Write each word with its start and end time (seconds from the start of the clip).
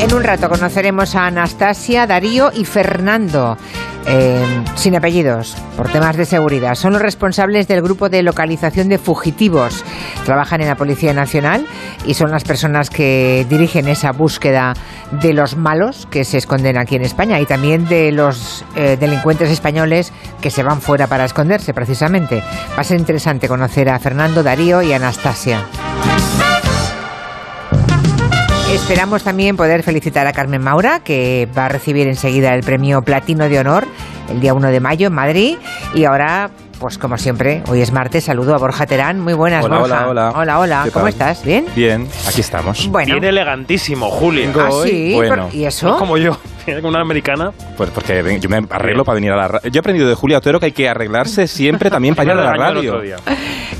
En 0.00 0.14
un 0.14 0.24
rato 0.24 0.48
conoceremos 0.48 1.14
a 1.14 1.26
Anastasia, 1.26 2.06
Darío 2.06 2.50
y 2.54 2.64
Fernando, 2.64 3.58
eh, 4.06 4.64
sin 4.74 4.96
apellidos, 4.96 5.54
por 5.76 5.92
temas 5.92 6.16
de 6.16 6.24
seguridad. 6.24 6.74
Son 6.74 6.94
los 6.94 7.02
responsables 7.02 7.68
del 7.68 7.82
grupo 7.82 8.08
de 8.08 8.22
localización 8.22 8.88
de 8.88 8.96
fugitivos. 8.96 9.84
Trabajan 10.24 10.62
en 10.62 10.68
la 10.68 10.76
Policía 10.76 11.12
Nacional 11.12 11.66
y 12.06 12.14
son 12.14 12.30
las 12.30 12.44
personas 12.44 12.88
que 12.88 13.46
dirigen 13.50 13.88
esa 13.88 14.12
búsqueda 14.12 14.72
de 15.20 15.34
los 15.34 15.58
malos 15.58 16.08
que 16.10 16.24
se 16.24 16.38
esconden 16.38 16.78
aquí 16.78 16.96
en 16.96 17.02
España 17.02 17.38
y 17.38 17.44
también 17.44 17.86
de 17.86 18.10
los 18.10 18.64
eh, 18.76 18.96
delincuentes 18.98 19.50
españoles 19.50 20.14
que 20.40 20.50
se 20.50 20.62
van 20.62 20.80
fuera 20.80 21.08
para 21.08 21.26
esconderse, 21.26 21.74
precisamente. 21.74 22.42
Va 22.74 22.80
a 22.80 22.84
ser 22.84 22.98
interesante 22.98 23.48
conocer 23.48 23.90
a 23.90 23.98
Fernando, 23.98 24.42
Darío 24.42 24.80
y 24.80 24.94
Anastasia. 24.94 25.60
Esperamos 28.80 29.22
también 29.22 29.56
poder 29.56 29.84
felicitar 29.84 30.26
a 30.26 30.32
Carmen 30.32 30.60
Maura, 30.60 31.00
que 31.00 31.48
va 31.56 31.66
a 31.66 31.68
recibir 31.68 32.08
enseguida 32.08 32.54
el 32.54 32.64
premio 32.64 33.02
Platino 33.02 33.48
de 33.48 33.60
Honor 33.60 33.86
el 34.28 34.40
día 34.40 34.52
1 34.52 34.68
de 34.68 34.80
mayo 34.80 35.06
en 35.06 35.12
Madrid. 35.12 35.56
Y 35.94 36.04
ahora, 36.04 36.50
pues 36.80 36.96
como 36.96 37.18
siempre, 37.18 37.62
hoy 37.68 37.82
es 37.82 37.92
martes, 37.92 38.24
saludo 38.24 38.54
a 38.54 38.58
Borja 38.58 38.86
Terán. 38.86 39.20
Muy 39.20 39.34
buenas, 39.34 39.66
Hola, 39.66 39.78
Borja. 39.80 40.08
hola, 40.08 40.30
hola. 40.30 40.32
Hola, 40.34 40.58
hola. 40.58 40.80
¿Qué 40.86 40.90
¿Cómo 40.90 41.04
tal? 41.04 41.12
estás? 41.12 41.44
¿Bien? 41.44 41.66
Bien, 41.76 42.08
aquí 42.26 42.40
estamos. 42.40 42.88
Bueno. 42.88 43.12
Viene 43.12 43.28
elegantísimo, 43.28 44.08
Julio. 44.10 44.50
Ah, 44.58 44.68
hoy, 44.70 44.88
sí, 44.90 45.12
bueno. 45.14 45.50
¿y 45.52 45.64
eso? 45.66 45.90
es 45.90 45.96
como 45.96 46.16
yo, 46.16 46.38
una 46.82 47.02
americana. 47.02 47.50
Pues 47.76 47.90
porque 47.90 48.38
yo 48.40 48.48
me 48.48 48.62
arreglo 48.70 49.04
para 49.04 49.14
venir 49.16 49.30
a 49.32 49.36
la 49.36 49.48
radio. 49.48 49.70
Yo 49.70 49.78
he 49.78 49.80
aprendido 49.80 50.08
de 50.08 50.14
Julia 50.14 50.38
Otero 50.38 50.58
que 50.58 50.66
hay 50.66 50.72
que 50.72 50.88
arreglarse 50.88 51.46
siempre 51.46 51.90
también 51.90 52.14
para 52.14 52.24
ir 52.32 52.38
a 52.38 52.42
la 52.42 52.52
radio. 52.54 53.00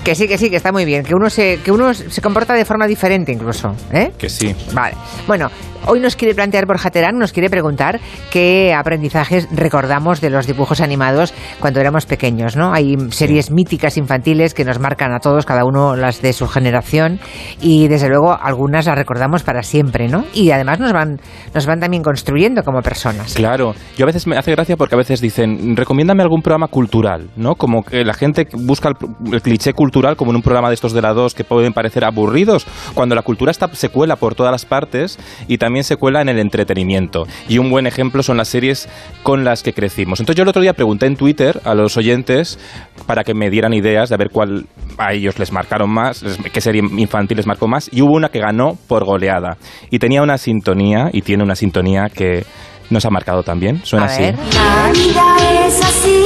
Que 0.04 0.14
sí, 0.14 0.28
que 0.28 0.36
sí, 0.36 0.50
que 0.50 0.56
está 0.56 0.70
muy 0.70 0.84
bien. 0.84 1.02
Que 1.02 1.14
uno 1.14 1.30
se, 1.30 1.60
que 1.64 1.72
uno 1.72 1.94
se 1.94 2.20
comporta 2.20 2.52
de 2.52 2.66
forma 2.66 2.86
diferente 2.86 3.32
incluso. 3.32 3.74
¿eh? 3.92 4.12
Que 4.18 4.28
sí. 4.28 4.54
Vale. 4.72 4.94
Bueno, 5.26 5.50
hoy 5.86 6.00
nos 6.00 6.16
quiere 6.16 6.34
plantear 6.34 6.66
Borja 6.66 6.90
Terán, 6.90 7.18
nos 7.18 7.32
quiere 7.32 7.50
preguntar 7.50 8.00
qué 8.30 8.74
aprendizajes 8.74 9.48
recordamos 9.50 10.20
de 10.20 10.30
los 10.30 10.46
dibujos 10.46 10.80
animados 10.80 11.34
cuando 11.58 11.80
éramos 11.80 12.06
pequeños, 12.06 12.56
¿no? 12.56 12.72
Hay 12.72 12.96
series 13.10 13.50
míticas 13.50 13.96
infantiles 13.96 14.54
que 14.54 14.64
nos 14.64 14.78
marcan 14.78 15.12
a 15.12 15.20
todos, 15.20 15.46
cada 15.46 15.64
uno 15.64 15.96
las 15.96 16.22
de 16.22 16.32
su 16.32 16.46
generación, 16.46 17.20
y 17.60 17.88
desde 17.88 18.08
luego 18.08 18.36
algunas 18.40 18.86
las 18.86 18.96
recordamos 18.96 19.42
para 19.42 19.62
siempre, 19.62 20.08
¿no? 20.08 20.24
Y 20.34 20.50
además 20.50 20.78
nos 20.80 20.92
van, 20.92 21.20
nos 21.54 21.66
van 21.66 21.80
también 21.80 22.02
construyendo 22.02 22.62
como 22.62 22.82
personas. 22.82 23.34
Claro, 23.34 23.74
yo 23.96 24.04
a 24.04 24.06
veces 24.06 24.26
me 24.26 24.36
hace 24.36 24.52
gracia 24.52 24.76
porque 24.76 24.94
a 24.94 24.98
veces 24.98 25.20
dicen, 25.20 25.76
recomiéndame 25.76 26.22
algún 26.22 26.42
programa 26.42 26.68
cultural, 26.68 27.30
¿no? 27.36 27.54
Como 27.54 27.82
que 27.82 28.04
la 28.04 28.14
gente 28.14 28.46
busca 28.52 28.88
el, 28.88 29.34
el 29.34 29.42
cliché 29.42 29.72
cultural 29.72 30.16
como 30.16 30.30
en 30.30 30.36
un 30.36 30.42
programa 30.42 30.68
de 30.68 30.74
estos 30.74 30.92
de 30.92 31.02
la 31.02 31.12
2 31.12 31.34
que 31.34 31.44
pueden 31.44 31.72
parecer 31.72 32.04
aburridos, 32.04 32.66
cuando 32.94 33.14
la 33.14 33.22
cultura 33.22 33.50
está, 33.50 33.68
se 33.72 33.88
cuela 33.88 34.16
por 34.16 34.34
todas 34.34 34.52
las 34.52 34.64
partes 34.64 35.18
y 35.48 35.58
también 35.58 35.69
se 35.82 35.96
cuela 35.96 36.20
en 36.20 36.28
el 36.28 36.38
entretenimiento. 36.38 37.24
Y 37.48 37.58
un 37.58 37.70
buen 37.70 37.86
ejemplo 37.86 38.22
son 38.22 38.36
las 38.36 38.48
series 38.48 38.88
con 39.22 39.44
las 39.44 39.62
que 39.62 39.72
crecimos. 39.72 40.20
Entonces 40.20 40.36
yo 40.36 40.42
el 40.42 40.48
otro 40.48 40.62
día 40.62 40.72
pregunté 40.74 41.06
en 41.06 41.16
Twitter 41.16 41.60
a 41.64 41.74
los 41.74 41.96
oyentes 41.96 42.58
para 43.06 43.24
que 43.24 43.34
me 43.34 43.50
dieran 43.50 43.72
ideas 43.72 44.08
de 44.08 44.14
a 44.14 44.18
ver 44.18 44.28
cuál 44.30 44.66
a 44.98 45.12
ellos 45.12 45.38
les 45.38 45.52
marcaron 45.52 45.90
más, 45.90 46.22
qué 46.52 46.60
serie 46.60 46.82
infantil 46.96 47.36
les 47.36 47.46
marcó 47.46 47.66
más, 47.68 47.88
y 47.92 48.02
hubo 48.02 48.12
una 48.14 48.28
que 48.28 48.38
ganó 48.40 48.76
por 48.86 49.04
goleada. 49.04 49.56
Y 49.90 49.98
tenía 49.98 50.22
una 50.22 50.36
sintonía, 50.38 51.08
y 51.12 51.22
tiene 51.22 51.42
una 51.42 51.54
sintonía 51.54 52.08
que 52.12 52.44
nos 52.90 53.04
ha 53.06 53.10
marcado 53.10 53.42
también. 53.42 53.80
Suena 53.84 54.06
A 54.06 54.08
así. 54.08 54.22
ver. 54.22 54.34
La 54.54 54.90
vida 54.92 55.66
es 55.66 55.82
así, 55.82 56.24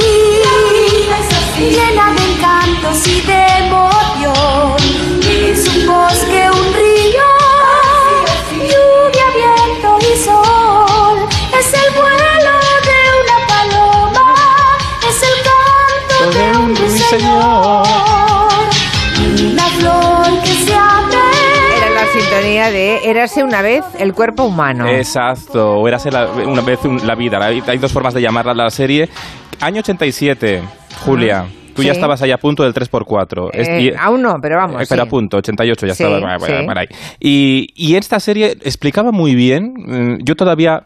llena 1.59 2.13
de 2.13 2.33
encantos 2.33 3.07
y 3.07 3.21
de 3.21 3.44
Una 19.51 19.63
flor 19.77 20.41
que 20.41 20.47
se. 20.49 20.71
Era 20.73 21.89
la 21.93 22.05
sintonía 22.07 22.71
de 22.71 23.09
Érase 23.09 23.43
una 23.43 23.61
vez 23.61 23.83
el 23.99 24.13
cuerpo 24.13 24.43
humano. 24.43 24.87
Exacto, 24.87 25.77
o 25.79 25.87
érase 25.87 26.11
la- 26.11 26.27
una 26.27 26.61
vez 26.61 26.83
un- 26.85 27.05
la 27.05 27.15
vida. 27.15 27.39
La- 27.39 27.47
Hay 27.47 27.77
dos 27.77 27.91
formas 27.91 28.13
de 28.13 28.21
llamarla 28.21 28.53
la 28.53 28.69
serie. 28.69 29.09
Año 29.61 29.79
87, 29.79 30.61
Julia. 31.05 31.45
Tú 31.75 31.83
ya 31.83 31.91
Sí. 31.91 31.97
estabas 31.97 32.21
ahí 32.21 32.31
a 32.31 32.37
punto 32.37 32.63
del 32.63 32.73
3x4. 32.73 33.49
Es- 33.51 33.67
Eh, 33.67 33.81
y- 33.81 33.91
aún 33.97 34.21
no, 34.21 34.35
pero 34.41 34.55
vamos. 34.57 34.83
Pero 34.87 35.01
sí. 35.03 35.07
a 35.07 35.09
punto, 35.09 35.37
88 35.37 35.85
ya 35.85 35.93
Sí, 35.93 36.03
estaba 36.03 36.19
bueno, 36.21 36.37
bueno, 36.39 36.59
sí. 36.61 36.65
por 36.65 36.79
ahí. 36.79 36.87
Y, 37.19 37.67
y 37.75 37.95
esta 37.95 38.19
serie 38.21 38.51
explicaba 38.63 39.11
muy 39.11 39.35
bien, 39.35 39.73
mm, 39.75 40.17
yo 40.23 40.35
todavía 40.35 40.83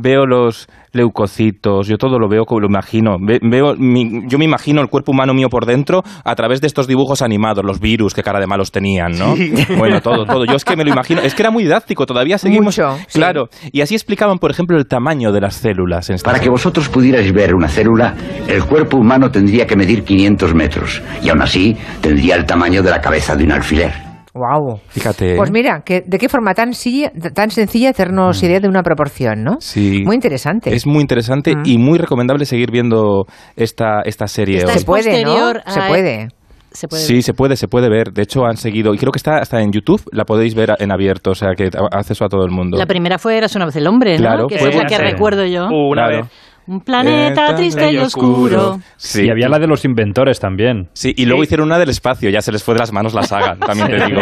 veo 0.00 0.26
los 0.26 0.68
leucocitos, 0.92 1.86
yo 1.88 1.96
todo 1.98 2.18
lo 2.18 2.28
veo 2.28 2.44
como 2.44 2.60
lo 2.60 2.66
imagino. 2.68 3.16
Ve- 3.20 3.40
veo 3.42 3.74
mi- 3.76 4.26
yo 4.28 4.38
me 4.38 4.44
imagino 4.44 4.80
el 4.80 4.88
cuerpo 4.88 5.12
humano 5.12 5.34
mío 5.34 5.48
por 5.48 5.66
dentro 5.66 6.02
a 6.24 6.34
través 6.34 6.60
de 6.60 6.66
estos 6.66 6.86
dibujos 6.86 7.22
animados, 7.22 7.64
los 7.64 7.80
virus, 7.80 8.14
que 8.14 8.22
cara 8.22 8.40
de 8.40 8.46
malos 8.46 8.70
tenían, 8.70 9.12
¿no? 9.18 9.34
Bueno, 9.76 10.00
todo, 10.00 10.24
todo. 10.24 10.44
Yo 10.44 10.54
es 10.56 10.64
que 10.64 10.76
me 10.76 10.84
lo 10.84 10.90
imagino. 10.90 11.20
Es 11.20 11.34
que 11.34 11.42
era 11.42 11.50
muy 11.50 11.64
didáctico, 11.64 12.06
todavía 12.06 12.38
seguimos. 12.38 12.76
Mucho, 12.78 12.96
sí. 13.08 13.18
Claro. 13.18 13.48
Y 13.72 13.80
así 13.80 13.94
explicaban, 13.94 14.38
por 14.38 14.50
ejemplo, 14.50 14.76
el 14.76 14.86
tamaño 14.86 15.32
de 15.32 15.40
las 15.40 15.54
células. 15.56 16.08
En 16.10 16.16
esta 16.16 16.30
Para 16.30 16.40
que 16.40 16.48
vosotros 16.48 16.88
pudierais 16.88 17.32
ver 17.32 17.54
una 17.54 17.68
célula, 17.68 18.14
el 18.46 18.64
cuerpo 18.64 18.96
humano 18.98 19.30
tendría 19.30 19.66
que 19.66 19.76
medir 19.76 20.04
500 20.04 20.54
metros 20.54 21.02
y 21.22 21.28
aún 21.28 21.42
así 21.42 21.76
tendría 22.00 22.36
el 22.36 22.46
tamaño 22.46 22.82
de 22.82 22.90
la 22.90 23.00
cabeza 23.00 23.36
de 23.36 23.44
un 23.44 23.52
alfiler. 23.52 24.07
Guau. 24.34 24.78
Fíjate. 24.88 25.36
Pues 25.36 25.50
mira, 25.50 25.82
que, 25.84 26.02
de 26.06 26.18
qué 26.18 26.28
forma 26.28 26.54
tan, 26.54 26.72
silla- 26.74 27.10
tan 27.34 27.50
sencilla 27.50 27.90
hacernos 27.90 28.42
idea 28.42 28.60
de 28.60 28.68
una 28.68 28.82
proporción, 28.82 29.42
¿no? 29.42 29.52
Mm. 29.52 29.60
Sí. 29.60 30.02
Muy 30.04 30.14
interesante. 30.14 30.74
Es 30.74 30.86
muy 30.86 31.00
interesante 31.00 31.54
Mm. 31.56 31.62
y 31.64 31.78
muy 31.78 31.98
recomendable 31.98 32.44
seguir 32.44 32.70
viendo 32.70 33.24
esta, 33.56 34.02
esta 34.04 34.26
serie. 34.26 34.58
Esta 34.58 34.72
hoy. 34.72 34.78
Se 34.78 34.84
puede, 34.84 35.24
¿no? 35.24 35.30
posterior 35.32 35.62
Se 35.66 35.80
puede. 35.88 36.28
Se 36.70 36.86
puede 36.86 37.02
Sí, 37.02 37.22
se 37.22 37.32
puede, 37.32 37.56
se 37.56 37.66
puede 37.66 37.88
ver. 37.88 38.12
De 38.12 38.22
hecho, 38.22 38.44
han 38.44 38.58
seguido. 38.58 38.92
Y 38.92 38.98
creo 38.98 39.10
que 39.10 39.16
está 39.16 39.38
hasta 39.38 39.60
en 39.62 39.72
YouTube. 39.72 40.02
La 40.12 40.24
podéis 40.24 40.54
ver 40.54 40.74
en 40.78 40.92
abierto. 40.92 41.30
O 41.30 41.34
sea, 41.34 41.54
que 41.56 41.70
acceso 41.92 42.26
a 42.26 42.28
todo 42.28 42.44
el 42.44 42.50
mundo. 42.50 42.76
La 42.76 42.84
primera 42.86 43.18
fue 43.18 43.38
Eras 43.38 43.56
una 43.56 43.64
vez 43.64 43.74
el 43.76 43.86
hombre, 43.86 44.12
¿no? 44.16 44.18
Claro, 44.18 44.46
que 44.46 44.58
fue 44.58 44.68
es 44.68 44.76
la 44.76 44.82
que 44.84 44.96
serie. 44.96 45.12
recuerdo 45.12 45.46
yo. 45.46 45.66
Una 45.68 46.02
Claro. 46.08 46.22
vez. 46.24 46.30
Un 46.68 46.80
planeta 46.80 47.52
Eh, 47.52 47.54
triste 47.56 47.92
y 47.92 47.96
oscuro. 47.96 48.78
Sí. 48.98 49.24
Y 49.24 49.30
había 49.30 49.48
la 49.48 49.58
de 49.58 49.66
los 49.66 49.86
inventores 49.86 50.38
también. 50.38 50.88
Sí, 50.92 51.14
y 51.16 51.24
luego 51.24 51.42
hicieron 51.42 51.66
una 51.68 51.78
del 51.78 51.88
espacio, 51.88 52.28
ya 52.28 52.42
se 52.42 52.52
les 52.52 52.62
fue 52.62 52.74
de 52.74 52.80
las 52.80 52.92
manos 52.92 53.14
la 53.14 53.22
saga, 53.22 53.56
también 53.66 53.88
te 53.88 54.04
digo. 54.04 54.20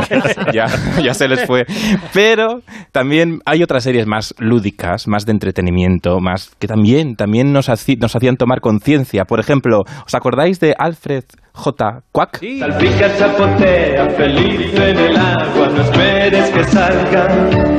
Ya, 0.53 0.67
ya 1.03 1.13
se 1.13 1.27
les 1.27 1.45
fue. 1.45 1.67
Pero 2.15 2.61
también 2.93 3.41
hay 3.45 3.65
otras 3.65 3.83
series 3.83 4.07
más 4.07 4.33
lúdicas, 4.39 5.09
más 5.09 5.27
de 5.27 5.33
entretenimiento, 5.33 6.21
más 6.21 6.55
que 6.61 6.69
también, 6.69 7.17
también 7.17 7.53
nos, 7.53 7.69
nos 7.69 8.17
hacían 8.17 8.37
tomar 8.37 8.61
conciencia. 8.61 9.25
Por 9.25 9.41
ejemplo, 9.41 9.83
¿os 10.07 10.15
acordáis 10.15 10.61
de 10.61 10.73
Alfred 10.79 11.25
J. 11.53 12.03
Quack? 12.13 12.41
Salpica, 12.61 13.17
chapotea, 13.19 14.09
feliz 14.11 14.73
en 14.73 14.97
el 14.97 15.17
agua, 15.17 15.69
no 15.75 15.83
esperes 15.83 16.51
que 16.51 16.65
salga. 16.65 17.76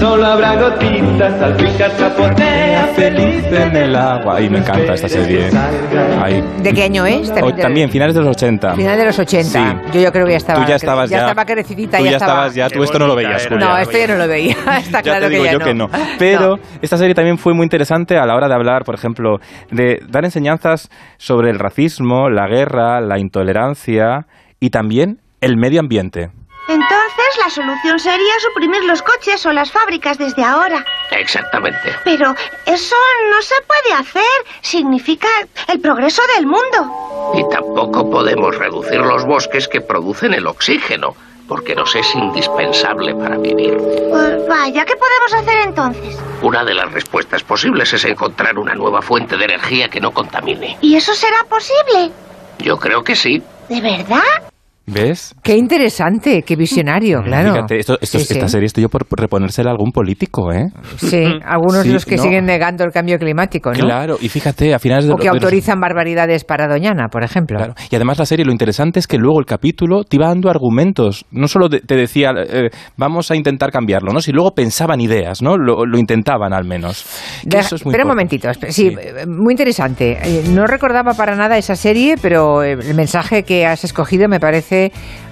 Solo 0.00 0.24
habrá 0.26 0.54
gotitas, 0.54 1.38
salpica, 1.40 1.96
chapotea, 1.96 2.86
feliz 2.94 3.44
en 3.50 3.76
el 3.76 3.96
agua. 3.96 4.36
Ay, 4.36 4.48
me 4.48 4.58
encanta 4.58 4.94
esta 4.94 5.08
serie. 5.08 5.50
Ay. 6.22 6.42
¿De 6.62 6.72
qué 6.72 6.84
año 6.84 7.04
es? 7.04 7.30
O- 7.42 7.52
también, 7.52 7.90
finales 7.90 8.14
de 8.14 8.20
los 8.20 8.30
80. 8.30 8.74
Final 8.76 8.96
de 8.96 9.04
los 9.06 9.18
80. 9.18 9.42
Sí. 9.48 9.58
Yo, 9.94 10.00
yo 10.00 10.12
creo 10.12 10.24
que 10.26 10.32
ya 10.32 10.36
estaba. 10.36 10.60
Tú 10.62 10.68
ya 10.68 10.76
estabas 10.76 11.10
ya. 11.10 11.18
estaba 11.18 11.44
crecidita, 11.44 11.98
Tú 11.98 12.04
ya, 12.04 12.10
ya 12.12 12.16
estaba. 12.18 12.32
estabas 12.32 12.54
ya, 12.54 12.70
tú 12.70 12.82
esto 12.84 12.98
no 13.00 13.08
lo 13.08 13.16
veías. 13.16 13.44
Julia. 13.48 13.66
No, 13.66 13.76
esto 13.76 13.98
yo 13.98 14.06
no 14.06 14.14
lo 14.16 14.28
veía. 14.28 14.52
Está 14.78 14.98
ya 14.98 15.02
claro 15.02 15.26
te 15.26 15.30
digo 15.30 15.42
que 15.42 15.46
ya 15.46 15.52
yo 15.52 15.58
no. 15.58 15.64
que 15.64 15.74
no. 15.74 15.90
Pero 16.18 16.58
esta 16.80 16.96
serie 16.96 17.14
también 17.14 17.36
fue 17.36 17.52
muy 17.54 17.64
interesante 17.64 18.16
a 18.18 18.24
la 18.24 18.36
hora 18.36 18.46
de 18.46 18.54
hablar, 18.54 18.84
por 18.84 18.94
ejemplo, 18.94 19.40
de 19.72 20.00
dar 20.08 20.24
enseñanzas 20.24 20.90
sobre 21.16 21.50
el 21.50 21.58
racismo, 21.58 22.30
la 22.30 22.46
guerra, 22.46 23.00
la 23.00 23.18
intolerancia 23.18 24.26
y 24.60 24.70
también 24.70 25.18
el 25.40 25.56
medio 25.56 25.80
ambiente. 25.80 26.30
Entonces 26.68 27.07
la 27.42 27.50
solución 27.50 27.98
sería 27.98 28.34
suprimir 28.40 28.84
los 28.84 29.02
coches 29.02 29.44
o 29.46 29.52
las 29.52 29.70
fábricas 29.70 30.18
desde 30.18 30.44
ahora. 30.44 30.84
Exactamente. 31.10 31.94
Pero 32.04 32.34
eso 32.66 32.96
no 33.30 33.42
se 33.42 33.54
puede 33.66 33.94
hacer. 33.98 34.22
Significa 34.60 35.28
el 35.68 35.80
progreso 35.80 36.22
del 36.36 36.46
mundo. 36.46 37.32
Y 37.34 37.48
tampoco 37.50 38.10
podemos 38.10 38.56
reducir 38.56 39.00
los 39.00 39.24
bosques 39.24 39.68
que 39.68 39.80
producen 39.80 40.34
el 40.34 40.46
oxígeno, 40.46 41.14
porque 41.46 41.74
nos 41.74 41.94
es 41.94 42.14
indispensable 42.14 43.14
para 43.14 43.38
vivir. 43.38 43.76
Pues 43.76 44.48
vaya, 44.48 44.84
¿qué 44.84 44.94
podemos 44.96 45.34
hacer 45.34 45.58
entonces? 45.66 46.18
Una 46.42 46.64
de 46.64 46.74
las 46.74 46.92
respuestas 46.92 47.42
posibles 47.42 47.92
es 47.92 48.04
encontrar 48.04 48.58
una 48.58 48.74
nueva 48.74 49.02
fuente 49.02 49.36
de 49.36 49.44
energía 49.44 49.88
que 49.88 50.00
no 50.00 50.12
contamine. 50.12 50.78
¿Y 50.80 50.96
eso 50.96 51.14
será 51.14 51.44
posible? 51.48 52.12
Yo 52.58 52.78
creo 52.78 53.02
que 53.02 53.16
sí. 53.16 53.42
¿De 53.68 53.80
verdad? 53.80 54.47
¿Ves? 54.90 55.34
Qué 55.42 55.56
interesante, 55.56 56.42
qué 56.42 56.56
visionario, 56.56 57.20
claro. 57.22 57.52
Fíjate, 57.52 57.78
esto, 57.78 57.98
esto- 58.00 58.18
Sí, 58.18 58.24
sí. 58.24 58.34
esta 58.34 58.48
serie 58.48 58.66
estoy 58.66 58.82
yo 58.82 58.88
por 58.88 59.02
reponérsela 59.18 59.70
a 59.70 59.72
algún 59.72 59.90
político, 59.92 60.50
¿eh? 60.52 60.66
Sí, 60.96 61.24
algunos 61.44 61.82
Sí, 61.82 61.88
de 61.88 61.94
los 61.94 62.06
que 62.06 62.16
no. 62.16 62.22
siguen 62.22 62.46
negando 62.46 62.84
el 62.84 62.90
cambio 62.90 63.18
climático, 63.18 63.70
¿no? 63.72 63.78
Claro, 63.78 64.16
y 64.20 64.28
fíjate, 64.28 64.72
a 64.74 64.78
finales 64.78 65.06
de 65.06 65.12
O 65.12 65.16
que 65.16 65.24
de 65.24 65.34
los- 65.34 65.42
autorizan 65.42 65.78
barbaridades 65.80 66.44
para 66.44 66.66
Doñana, 66.68 67.08
por 67.08 67.22
ejemplo. 67.22 67.58
Claro. 67.58 67.74
Y 67.90 67.96
además 67.96 68.18
la 68.18 68.26
serie, 68.26 68.44
lo 68.44 68.52
interesante 68.52 68.98
es 68.98 69.06
que 69.06 69.18
luego 69.18 69.38
el 69.40 69.46
capítulo 69.46 70.04
te 70.04 70.16
iba 70.16 70.28
dando 70.28 70.48
argumentos. 70.50 71.26
No 71.30 71.48
solo 71.48 71.68
te 71.68 71.94
decía, 71.96 72.32
eh, 72.36 72.70
vamos 72.96 73.30
a 73.30 73.36
intentar 73.36 73.70
cambiarlo, 73.70 74.12
¿no? 74.12 74.20
Si 74.20 74.32
luego 74.32 74.52
pensaban 74.52 75.00
ideas, 75.00 75.42
¿no? 75.42 75.56
Lo, 75.56 75.84
lo 75.84 75.98
intentaban 75.98 76.52
al 76.52 76.64
menos. 76.64 77.04
Deja- 77.44 77.60
eso 77.66 77.76
es 77.76 77.84
muy 77.84 77.92
espera 77.92 78.04
un 78.04 78.08
momentito. 78.08 78.48
Sí, 78.68 78.88
eh, 78.98 79.26
muy 79.26 79.52
interesante. 79.52 80.18
Eh, 80.22 80.44
No 80.48 80.66
recordaba 80.66 81.12
para 81.12 81.36
nada 81.36 81.58
esa 81.58 81.76
serie, 81.76 82.14
pero 82.20 82.62
eh, 82.62 82.72
el 82.72 82.94
mensaje 82.94 83.42
que 83.42 83.66
has 83.66 83.84
escogido 83.84 84.28
me 84.28 84.40
parece 84.40 84.77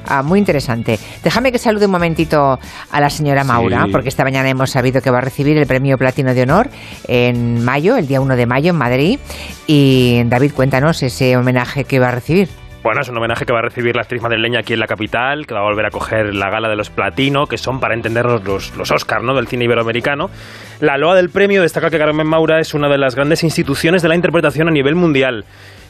ah, 0.06 0.22
muy 0.22 0.38
interesante. 0.38 0.98
Déjame 1.22 1.52
que 1.52 1.58
salude 1.58 1.86
un 1.86 1.92
momentito 1.92 2.58
a 2.90 3.00
la 3.00 3.10
señora 3.10 3.42
Sí. 3.42 3.48
Maura, 3.48 3.86
porque 3.92 4.08
esta 4.08 4.24
mañana 4.24 4.48
hemos 4.48 4.70
sabido 4.70 5.00
que 5.00 5.10
va 5.10 5.18
a 5.18 5.22
recibir 5.22 5.56
el 5.56 5.66
premio 5.66 5.98
Platino 5.98 6.34
de 6.34 6.42
Honor 6.42 6.68
en 7.08 7.64
mayo, 7.64 7.96
el 7.96 8.06
día 8.06 8.20
1 8.20 8.36
de 8.36 8.46
mayo 8.46 8.70
en 8.70 8.76
Madrid. 8.76 9.18
Y 9.66 10.22
David, 10.26 10.52
cuéntanos 10.54 11.02
ese 11.02 11.36
homenaje 11.36 11.84
que 11.84 11.98
va 11.98 12.08
a 12.08 12.12
recibir. 12.12 12.48
Bueno, 12.86 13.00
es 13.00 13.08
un 13.08 13.16
homenaje 13.16 13.44
que 13.44 13.52
va 13.52 13.58
a 13.58 13.62
recibir 13.62 13.96
la 13.96 14.02
actriz 14.02 14.22
madrileña 14.22 14.60
aquí 14.60 14.72
en 14.72 14.78
la 14.78 14.86
capital, 14.86 15.44
que 15.44 15.54
va 15.54 15.58
a 15.58 15.64
volver 15.64 15.86
a 15.86 15.90
coger 15.90 16.32
la 16.32 16.50
gala 16.50 16.68
de 16.68 16.76
los 16.76 16.88
Platino, 16.88 17.46
que 17.48 17.58
son, 17.58 17.80
para 17.80 17.94
entendernos, 17.94 18.44
los, 18.44 18.76
los 18.76 18.92
Oscar, 18.92 19.24
¿no?, 19.24 19.34
del 19.34 19.48
cine 19.48 19.64
iberoamericano. 19.64 20.30
La 20.78 20.96
loa 20.96 21.16
del 21.16 21.30
premio 21.30 21.62
destaca 21.62 21.90
que 21.90 21.98
Carmen 21.98 22.28
Maura 22.28 22.60
es 22.60 22.74
una 22.74 22.88
de 22.88 22.96
las 22.96 23.16
grandes 23.16 23.42
instituciones 23.42 24.02
de 24.02 24.08
la 24.08 24.14
interpretación 24.14 24.68
a 24.68 24.70
nivel 24.70 24.94
mundial. 24.94 25.44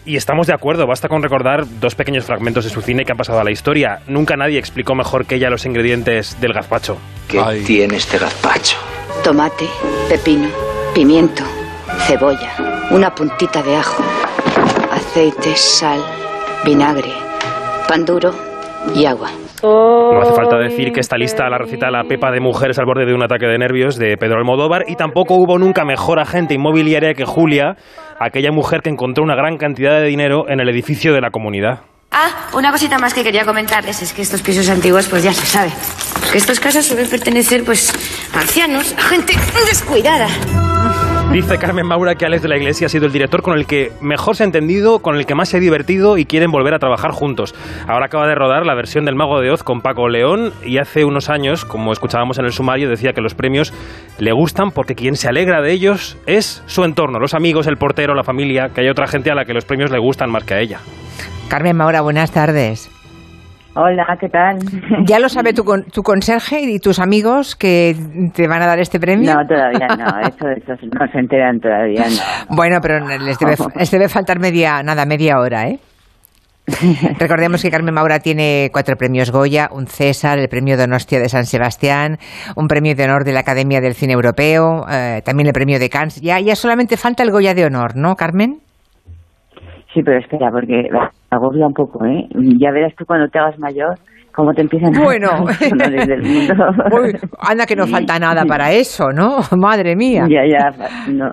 Y 0.07 0.17
estamos 0.17 0.47
de 0.47 0.55
acuerdo, 0.55 0.87
basta 0.87 1.09
con 1.09 1.21
recordar 1.21 1.67
dos 1.81 1.97
pequeños 1.97 2.25
fragmentos 2.25 2.63
de 2.65 2.71
su 2.71 2.81
cine 2.81 3.05
que 3.05 3.11
han 3.11 3.19
pasado 3.19 3.41
a 3.41 3.45
la 3.45 3.51
historia. 3.51 4.03
Nunca 4.07 4.37
nadie 4.37 4.57
explicó 4.57 4.95
mejor 4.95 5.27
que 5.27 5.35
ella 5.35 5.51
los 5.51 5.67
ingredientes 5.67 6.41
del 6.41 6.53
gazpacho. 6.53 6.97
¿Qué 7.27 7.43
tiene 7.67 7.97
este 7.97 8.17
gazpacho? 8.17 8.77
Tomate, 9.25 9.67
pepino, 10.09 10.49
pimiento, 10.95 11.43
cebolla, 12.07 12.87
una 12.93 13.13
puntita 13.13 13.65
de 13.65 13.75
ajo, 13.75 14.05
aceite, 14.93 15.57
sal, 15.57 16.01
vinagre, 16.65 17.13
pan 17.89 18.05
duro 18.05 18.33
y 18.95 19.07
agua. 19.07 19.33
No 19.63 20.21
hace 20.21 20.35
falta 20.35 20.57
decir 20.59 20.93
que 20.93 21.01
esta 21.01 21.17
lista 21.17 21.49
la 21.49 21.59
recita 21.59 21.91
la 21.91 22.05
Pepa 22.05 22.31
de 22.31 22.41
Mujeres 22.41 22.79
al 22.79 22.87
borde 22.87 23.07
de 23.07 23.15
un 23.15 23.23
ataque 23.23 23.47
de 23.47 23.59
nervios 23.59 23.97
de 23.97 24.17
Pedro 24.17 24.39
Almodóvar 24.39 24.85
y 24.87 24.97
tampoco 24.97 25.35
hubo 25.35 25.59
nunca 25.59 25.85
mejor 25.85 26.19
agente 26.19 26.55
inmobiliaria 26.55 27.15
que 27.15 27.25
Julia, 27.25 27.77
aquella 28.21 28.53
mujer 28.53 28.81
que 28.83 28.91
encontró 28.91 29.25
una 29.25 29.35
gran 29.35 29.57
cantidad 29.57 30.01
de 30.01 30.07
dinero 30.07 30.49
en 30.49 30.61
el 30.61 30.69
edificio 30.69 31.13
de 31.13 31.21
la 31.21 31.31
comunidad. 31.31 31.81
Ah, 32.11 32.49
una 32.55 32.71
cosita 32.71 32.99
más 32.99 33.13
que 33.13 33.23
quería 33.23 33.45
comentarles 33.45 34.01
es 34.01 34.13
que 34.13 34.23
estos 34.23 34.41
pisos 34.41 34.69
antiguos, 34.69 35.09
pues 35.09 35.23
ya 35.23 35.33
se 35.33 35.45
sabe. 35.45 35.71
Que 36.33 36.39
estos 36.39 36.61
casas 36.61 36.87
suelen 36.87 37.09
pertenecer, 37.09 37.65
pues, 37.65 37.93
a 38.35 38.41
ancianos, 38.41 38.95
a 38.97 39.03
gente 39.03 39.35
descuidada. 39.67 40.29
Dice 41.33 41.59
Carmen 41.59 41.87
Maura 41.87 42.15
que 42.15 42.25
Alex 42.25 42.43
de 42.43 42.49
la 42.49 42.57
Iglesia 42.57 42.87
ha 42.87 42.89
sido 42.89 43.05
el 43.05 43.13
director 43.13 43.43
con 43.43 43.59
el 43.59 43.67
que 43.67 43.93
mejor 44.01 44.37
se 44.37 44.43
ha 44.43 44.47
entendido, 44.47 45.01
con 45.01 45.17
el 45.17 45.27
que 45.27 45.35
más 45.35 45.51
se 45.51 45.59
ha 45.59 45.61
divertido 45.61 46.17
y 46.17 46.25
quieren 46.25 46.51
volver 46.51 46.73
a 46.73 46.79
trabajar 46.79 47.11
juntos. 47.11 47.55
Ahora 47.87 48.07
acaba 48.07 48.27
de 48.27 48.35
rodar 48.35 48.65
la 48.65 48.75
versión 48.75 49.05
del 49.05 49.17
Mago 49.17 49.41
de 49.41 49.51
Oz 49.51 49.63
con 49.63 49.83
Paco 49.83 50.09
León 50.09 50.55
y 50.65 50.79
hace 50.79 51.05
unos 51.05 51.29
años, 51.29 51.67
como 51.67 51.93
escuchábamos 51.93 52.39
en 52.39 52.47
el 52.47 52.53
sumario, 52.53 52.89
decía 52.89 53.13
que 53.13 53.21
los 53.21 53.35
premios 53.35 53.75
le 54.19 54.33
gustan 54.33 54.71
porque 54.71 54.95
quien 54.95 55.17
se 55.17 55.29
alegra 55.29 55.61
de 55.61 55.73
ellos 55.73 56.17
es 56.27 56.63
su 56.65 56.85
entorno, 56.85 57.19
los 57.19 57.35
amigos, 57.35 57.67
el 57.67 57.77
portero, 57.77 58.15
la 58.15 58.25
familia, 58.25 58.71
que 58.75 58.81
hay 58.81 58.89
otra 58.89 59.07
gente 59.07 59.31
a 59.31 59.35
la 59.35 59.45
que 59.45 59.53
los 59.53 59.67
premios 59.67 59.91
le 59.91 59.99
gustan 59.99 60.31
más 60.31 60.45
que 60.45 60.55
a 60.55 60.61
ella. 60.61 60.81
Carmen 61.49 61.77
Maura, 61.77 62.01
buenas 62.01 62.33
tardes. 62.33 62.96
Hola, 63.79 64.17
¿qué 64.19 64.31
tal? 64.31 64.59
¿Ya 65.07 65.19
lo 65.19 65.29
sabe 65.29 65.53
tu, 65.53 65.63
tu 65.93 66.03
conserje 66.03 66.63
y 66.63 66.79
tus 66.79 66.99
amigos 66.99 67.55
que 67.57 67.95
te 68.35 68.49
van 68.49 68.63
a 68.63 68.67
dar 68.67 68.79
este 68.79 68.99
premio? 68.99 69.35
No, 69.35 69.47
todavía 69.47 69.87
no, 69.89 70.19
eso, 70.21 70.49
eso 70.49 70.87
no 70.99 71.07
se 71.13 71.19
enteran 71.19 71.61
todavía, 71.61 72.07
no. 72.09 72.57
Bueno, 72.57 72.79
pero 72.81 73.07
les 73.07 73.39
debe, 73.39 73.55
les 73.77 73.91
debe 73.91 74.09
faltar 74.09 74.39
media, 74.41 74.83
nada, 74.83 75.05
media 75.05 75.39
hora, 75.39 75.69
¿eh? 75.69 75.79
Recordemos 77.19 77.63
que 77.63 77.71
Carmen 77.71 77.95
Maura 77.95 78.19
tiene 78.19 78.71
cuatro 78.73 78.97
premios 78.97 79.31
Goya, 79.31 79.69
un 79.71 79.87
César, 79.87 80.39
el 80.39 80.49
premio 80.49 80.79
Donostia 80.79 81.21
de 81.21 81.29
San 81.29 81.45
Sebastián, 81.45 82.17
un 82.57 82.69
premio 82.69 82.95
de 82.95 83.05
honor 83.05 83.25
de 83.25 83.33
la 83.33 83.41
Academia 83.41 83.83
del 83.83 83.95
Cine 83.95 84.15
Europeo, 84.15 84.87
eh, 84.91 85.21
también 85.23 85.49
el 85.49 85.53
premio 85.53 85.79
de 85.79 85.91
Cannes. 85.91 86.21
Ya, 86.23 86.41
ya 86.41 86.57
solamente 86.57 86.97
falta 86.97 87.23
el 87.23 87.31
Goya 87.31 87.55
de 87.55 87.67
honor, 87.67 87.95
¿no, 87.95 88.17
Carmen? 88.17 88.63
Sí, 89.97 90.03
pero 90.05 90.19
espera, 90.19 90.51
porque 90.51 90.91
agobia 91.31 91.67
un 91.67 91.73
poco, 91.73 92.05
¿eh? 92.05 92.29
Ya 92.61 92.71
verás 92.71 92.95
tú 92.97 93.07
cuando 93.07 93.29
te 93.29 93.39
hagas 93.39 93.59
mayor 93.59 93.95
cómo 94.35 94.53
te 94.53 94.61
empiezan 94.61 94.95
a 94.95 95.03
Bueno, 95.03 95.29
mundo. 95.41 96.55
Uy, 97.03 97.15
anda 97.41 97.65
que 97.65 97.75
no 97.75 97.87
falta 97.87 98.19
nada 98.19 98.45
para 98.45 98.73
eso, 98.73 99.11
¿no? 99.11 99.39
Madre 99.57 99.97
mía. 99.97 100.27
Ya, 100.29 100.45
ya, 100.47 100.71
no. 101.11 101.33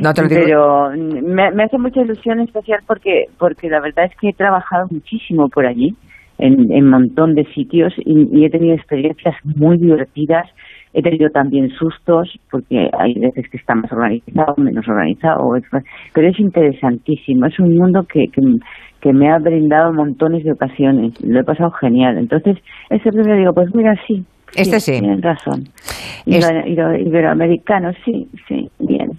No 0.00 0.14
te 0.14 0.22
lo 0.22 0.28
digo. 0.28 0.40
Pero 0.42 0.90
me, 1.22 1.50
me 1.50 1.64
hace 1.64 1.76
mucha 1.76 2.00
ilusión 2.00 2.40
especial 2.40 2.80
porque, 2.86 3.26
porque 3.38 3.68
la 3.68 3.80
verdad 3.80 4.06
es 4.06 4.16
que 4.18 4.30
he 4.30 4.32
trabajado 4.32 4.86
muchísimo 4.90 5.50
por 5.50 5.66
allí, 5.66 5.94
en 6.38 6.72
un 6.72 6.88
montón 6.88 7.34
de 7.34 7.44
sitios, 7.52 7.92
y, 7.98 8.26
y 8.32 8.46
he 8.46 8.48
tenido 8.48 8.74
experiencias 8.74 9.34
muy 9.44 9.76
divertidas. 9.76 10.46
He 10.94 11.02
tenido 11.02 11.28
también 11.30 11.70
sustos, 11.70 12.38
porque 12.50 12.90
hay 12.98 13.14
veces 13.14 13.48
que 13.50 13.56
está 13.58 13.74
más 13.74 13.92
organizado, 13.92 14.54
menos 14.56 14.88
organizado, 14.88 15.54
pero 16.14 16.28
es 16.28 16.38
interesantísimo. 16.40 17.46
Es 17.46 17.58
un 17.58 17.76
mundo 17.76 18.04
que, 18.04 18.28
que, 18.28 18.40
que 19.00 19.12
me 19.12 19.30
ha 19.30 19.38
brindado 19.38 19.92
montones 19.92 20.44
de 20.44 20.52
ocasiones. 20.52 21.20
Lo 21.22 21.40
he 21.40 21.44
pasado 21.44 21.70
genial. 21.72 22.16
Entonces, 22.18 22.56
ese 22.90 23.12
premio 23.12 23.36
digo, 23.36 23.52
pues 23.52 23.74
mira, 23.74 23.94
sí. 24.06 24.24
Este 24.56 24.80
sí. 24.80 24.98
Razón. 25.20 25.64
Es- 26.24 26.44
Ibero- 26.48 26.66
ibero- 26.66 26.98
Iberoamericano, 26.98 27.92
sí, 28.04 28.26
sí, 28.48 28.70
bien. 28.78 29.17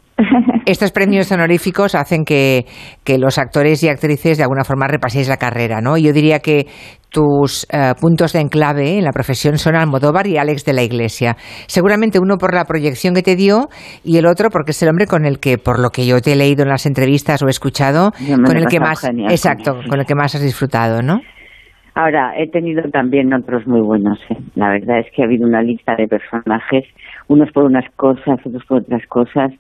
Estos 0.65 0.91
premios 0.91 1.31
honoríficos 1.31 1.95
hacen 1.95 2.25
que, 2.25 2.65
que 3.03 3.17
los 3.17 3.37
actores 3.37 3.83
y 3.83 3.89
actrices 3.89 4.37
de 4.37 4.43
alguna 4.43 4.63
forma 4.63 4.87
repaséis 4.87 5.29
la 5.29 5.37
carrera, 5.37 5.81
¿no? 5.81 5.97
Yo 5.97 6.13
diría 6.13 6.39
que 6.39 6.67
tus 7.09 7.65
eh, 7.71 7.93
puntos 7.99 8.33
de 8.33 8.41
enclave 8.41 8.97
en 8.97 9.03
la 9.03 9.11
profesión 9.11 9.57
son 9.57 9.75
Almodóvar 9.75 10.27
y 10.27 10.37
Alex 10.37 10.65
de 10.65 10.73
la 10.73 10.83
Iglesia. 10.83 11.35
Seguramente 11.67 12.19
uno 12.19 12.37
por 12.37 12.53
la 12.53 12.65
proyección 12.65 13.15
que 13.15 13.23
te 13.23 13.35
dio 13.35 13.69
y 14.03 14.17
el 14.17 14.27
otro 14.27 14.49
porque 14.49 14.71
es 14.71 14.83
el 14.83 14.89
hombre 14.89 15.07
con 15.07 15.25
el 15.25 15.39
que, 15.39 15.57
por 15.57 15.79
lo 15.79 15.89
que 15.89 16.05
yo 16.05 16.21
te 16.21 16.33
he 16.33 16.35
leído 16.35 16.63
en 16.63 16.69
las 16.69 16.85
entrevistas 16.85 17.41
o 17.41 17.47
he 17.47 17.49
escuchado, 17.49 18.11
con 18.45 18.57
el 18.57 18.67
que 18.67 18.79
más, 18.79 19.01
genial 19.01 19.31
exacto, 19.31 19.79
con 19.89 19.99
el 19.99 20.05
que 20.05 20.15
más 20.15 20.35
has 20.35 20.43
disfrutado, 20.43 21.01
¿no? 21.01 21.19
Ahora, 21.95 22.33
he 22.37 22.47
tenido 22.47 22.83
también 22.91 23.33
otros 23.33 23.67
muy 23.67 23.81
buenos. 23.81 24.19
¿eh? 24.29 24.37
La 24.55 24.69
verdad 24.69 24.99
es 24.99 25.07
que 25.13 25.21
ha 25.21 25.25
habido 25.25 25.45
una 25.45 25.61
lista 25.61 25.95
de 25.97 26.07
personajes, 26.07 26.85
unos 27.27 27.51
por 27.51 27.65
unas 27.65 27.83
cosas, 27.95 28.39
otros 28.45 28.63
por 28.65 28.81
otras 28.83 29.05
cosas. 29.07 29.51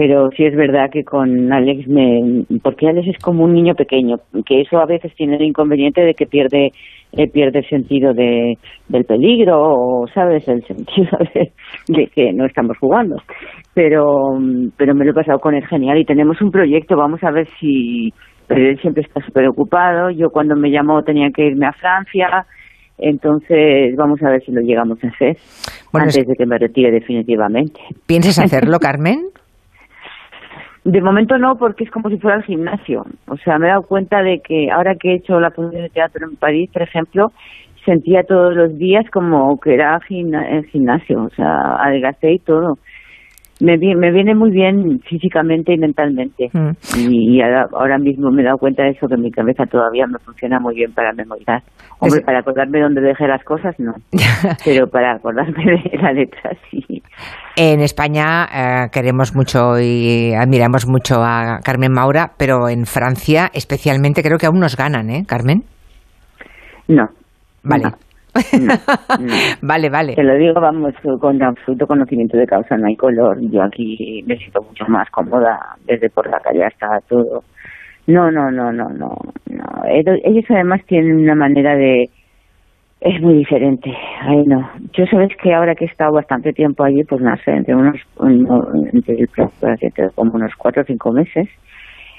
Pero 0.00 0.30
sí 0.34 0.44
es 0.46 0.56
verdad 0.56 0.88
que 0.90 1.04
con 1.04 1.52
Alex 1.52 1.86
me... 1.86 2.44
Porque 2.62 2.88
Alex 2.88 3.06
es 3.08 3.18
como 3.22 3.44
un 3.44 3.52
niño 3.52 3.74
pequeño, 3.74 4.16
que 4.46 4.62
eso 4.62 4.78
a 4.78 4.86
veces 4.86 5.12
tiene 5.14 5.36
el 5.36 5.42
inconveniente 5.42 6.00
de 6.00 6.14
que 6.14 6.24
pierde 6.24 6.70
eh, 7.12 7.28
pierde 7.30 7.58
el 7.58 7.68
sentido 7.68 8.14
de, 8.14 8.54
del 8.88 9.04
peligro 9.04 9.60
o, 9.60 10.06
¿sabes?, 10.14 10.48
el 10.48 10.64
sentido 10.64 11.10
de, 11.34 11.52
de 11.88 12.06
que 12.06 12.32
no 12.32 12.46
estamos 12.46 12.78
jugando. 12.78 13.16
Pero, 13.74 14.38
pero 14.78 14.94
me 14.94 15.04
lo 15.04 15.10
he 15.10 15.14
pasado 15.14 15.38
con 15.38 15.54
él 15.54 15.66
genial 15.66 15.98
y 15.98 16.06
tenemos 16.06 16.40
un 16.40 16.50
proyecto, 16.50 16.96
vamos 16.96 17.22
a 17.22 17.30
ver 17.30 17.46
si... 17.60 18.08
Pero 18.46 18.70
él 18.70 18.78
siempre 18.80 19.02
está 19.02 19.20
súper 19.20 19.48
ocupado. 19.48 20.08
Yo 20.10 20.30
cuando 20.30 20.56
me 20.56 20.70
llamó 20.70 21.02
tenía 21.02 21.28
que 21.30 21.44
irme 21.46 21.66
a 21.66 21.72
Francia. 21.74 22.46
Entonces, 22.96 23.94
vamos 23.96 24.22
a 24.22 24.30
ver 24.30 24.42
si 24.44 24.50
lo 24.52 24.60
llegamos 24.62 24.98
a 25.04 25.08
hacer 25.08 25.36
Bueno, 25.92 26.04
antes 26.04 26.18
es- 26.18 26.26
de 26.26 26.34
que 26.36 26.46
me 26.46 26.56
retire 26.58 26.90
definitivamente. 26.90 27.80
¿Piensas 28.06 28.38
hacerlo, 28.44 28.78
Carmen? 28.78 29.26
De 30.84 31.00
momento 31.02 31.36
no, 31.38 31.56
porque 31.56 31.84
es 31.84 31.90
como 31.90 32.08
si 32.08 32.18
fuera 32.18 32.38
el 32.38 32.44
gimnasio. 32.44 33.04
O 33.28 33.36
sea, 33.36 33.58
me 33.58 33.66
he 33.66 33.70
dado 33.70 33.82
cuenta 33.82 34.22
de 34.22 34.40
que 34.40 34.70
ahora 34.70 34.94
que 34.94 35.12
he 35.12 35.16
hecho 35.16 35.38
la 35.38 35.50
función 35.50 35.82
de 35.82 35.90
teatro 35.90 36.26
en 36.28 36.36
París, 36.36 36.70
por 36.72 36.82
ejemplo, 36.82 37.32
sentía 37.84 38.22
todos 38.22 38.54
los 38.54 38.76
días 38.78 39.04
como 39.12 39.58
que 39.60 39.74
era 39.74 39.98
gimna- 40.08 40.48
el 40.48 40.64
gimnasio. 40.66 41.24
O 41.24 41.30
sea, 41.30 41.76
adelgacé 41.84 42.32
y 42.32 42.38
todo. 42.38 42.78
Me, 43.62 43.76
vi- 43.76 43.94
me 43.94 44.10
viene 44.10 44.34
muy 44.34 44.50
bien 44.50 45.00
físicamente 45.00 45.74
y 45.74 45.76
mentalmente. 45.76 46.48
Mm. 46.50 46.70
Y, 46.96 47.36
y 47.36 47.42
ahora, 47.42 47.66
ahora 47.74 47.98
mismo 47.98 48.30
me 48.30 48.40
he 48.40 48.44
dado 48.46 48.56
cuenta 48.56 48.82
de 48.84 48.90
eso, 48.92 49.06
que 49.06 49.18
mi 49.18 49.30
cabeza 49.30 49.66
todavía 49.66 50.06
me 50.06 50.18
funciona 50.18 50.58
muy 50.58 50.74
bien 50.76 50.94
para 50.94 51.12
memorizar. 51.12 51.62
Hombre, 51.98 52.20
Es- 52.20 52.24
para 52.24 52.38
acordarme 52.38 52.80
dónde 52.80 53.02
dejé 53.02 53.26
las 53.28 53.44
cosas, 53.44 53.78
no. 53.78 53.92
Pero 54.64 54.86
para 54.88 55.12
acordarme 55.16 55.62
de 55.62 55.98
la 55.98 56.12
letra, 56.14 56.52
sí. 56.70 56.99
En 57.62 57.80
España 57.80 58.46
eh, 58.46 58.88
queremos 58.90 59.36
mucho 59.36 59.78
y 59.78 60.32
admiramos 60.32 60.88
mucho 60.88 61.16
a 61.22 61.58
Carmen 61.62 61.92
Maura, 61.92 62.30
pero 62.38 62.70
en 62.70 62.86
Francia 62.86 63.50
especialmente 63.52 64.22
creo 64.22 64.38
que 64.38 64.46
aún 64.46 64.60
nos 64.60 64.78
ganan, 64.78 65.10
¿eh, 65.10 65.24
Carmen? 65.28 65.64
No. 66.88 67.04
Vale. 67.62 67.84
No. 67.84 67.90
No, 68.58 68.74
no. 69.26 69.34
Vale, 69.60 69.90
vale. 69.90 70.14
Te 70.14 70.22
lo 70.22 70.36
digo, 70.36 70.58
vamos, 70.58 70.94
con 71.20 71.42
absoluto 71.42 71.86
conocimiento 71.86 72.38
de 72.38 72.46
causa, 72.46 72.78
no 72.78 72.86
hay 72.86 72.96
color. 72.96 73.36
Yo 73.42 73.62
aquí 73.62 74.24
me 74.26 74.38
siento 74.38 74.62
mucho 74.62 74.86
más 74.88 75.10
cómoda, 75.10 75.58
desde 75.84 76.08
por 76.08 76.30
la 76.30 76.38
calle 76.40 76.64
hasta 76.64 76.86
todo. 77.10 77.42
No, 78.06 78.30
no, 78.30 78.50
no, 78.50 78.72
no, 78.72 78.88
no. 78.88 79.14
no. 79.50 79.84
Ellos 79.86 80.16
ellos 80.24 80.46
además 80.48 80.80
tienen 80.86 81.14
una 81.14 81.34
manera 81.34 81.76
de, 81.76 82.08
Es 83.00 83.20
muy 83.22 83.34
diferente. 83.34 83.90
Ay, 84.20 84.44
no. 84.46 84.68
Yo 84.92 85.06
sabes 85.06 85.30
que 85.42 85.54
ahora 85.54 85.74
que 85.74 85.84
he 85.86 85.88
estado 85.88 86.12
bastante 86.12 86.52
tiempo 86.52 86.84
allí, 86.84 87.02
pues 87.04 87.22
no 87.22 87.34
sé, 87.38 87.52
entre 87.52 87.74
unos, 87.74 87.96
no, 88.20 88.62
entre, 88.92 89.14
el- 89.14 89.28
entre 89.80 90.10
como 90.10 90.32
unos 90.34 90.52
cuatro 90.58 90.82
o 90.82 90.84
cinco 90.84 91.10
meses, 91.10 91.48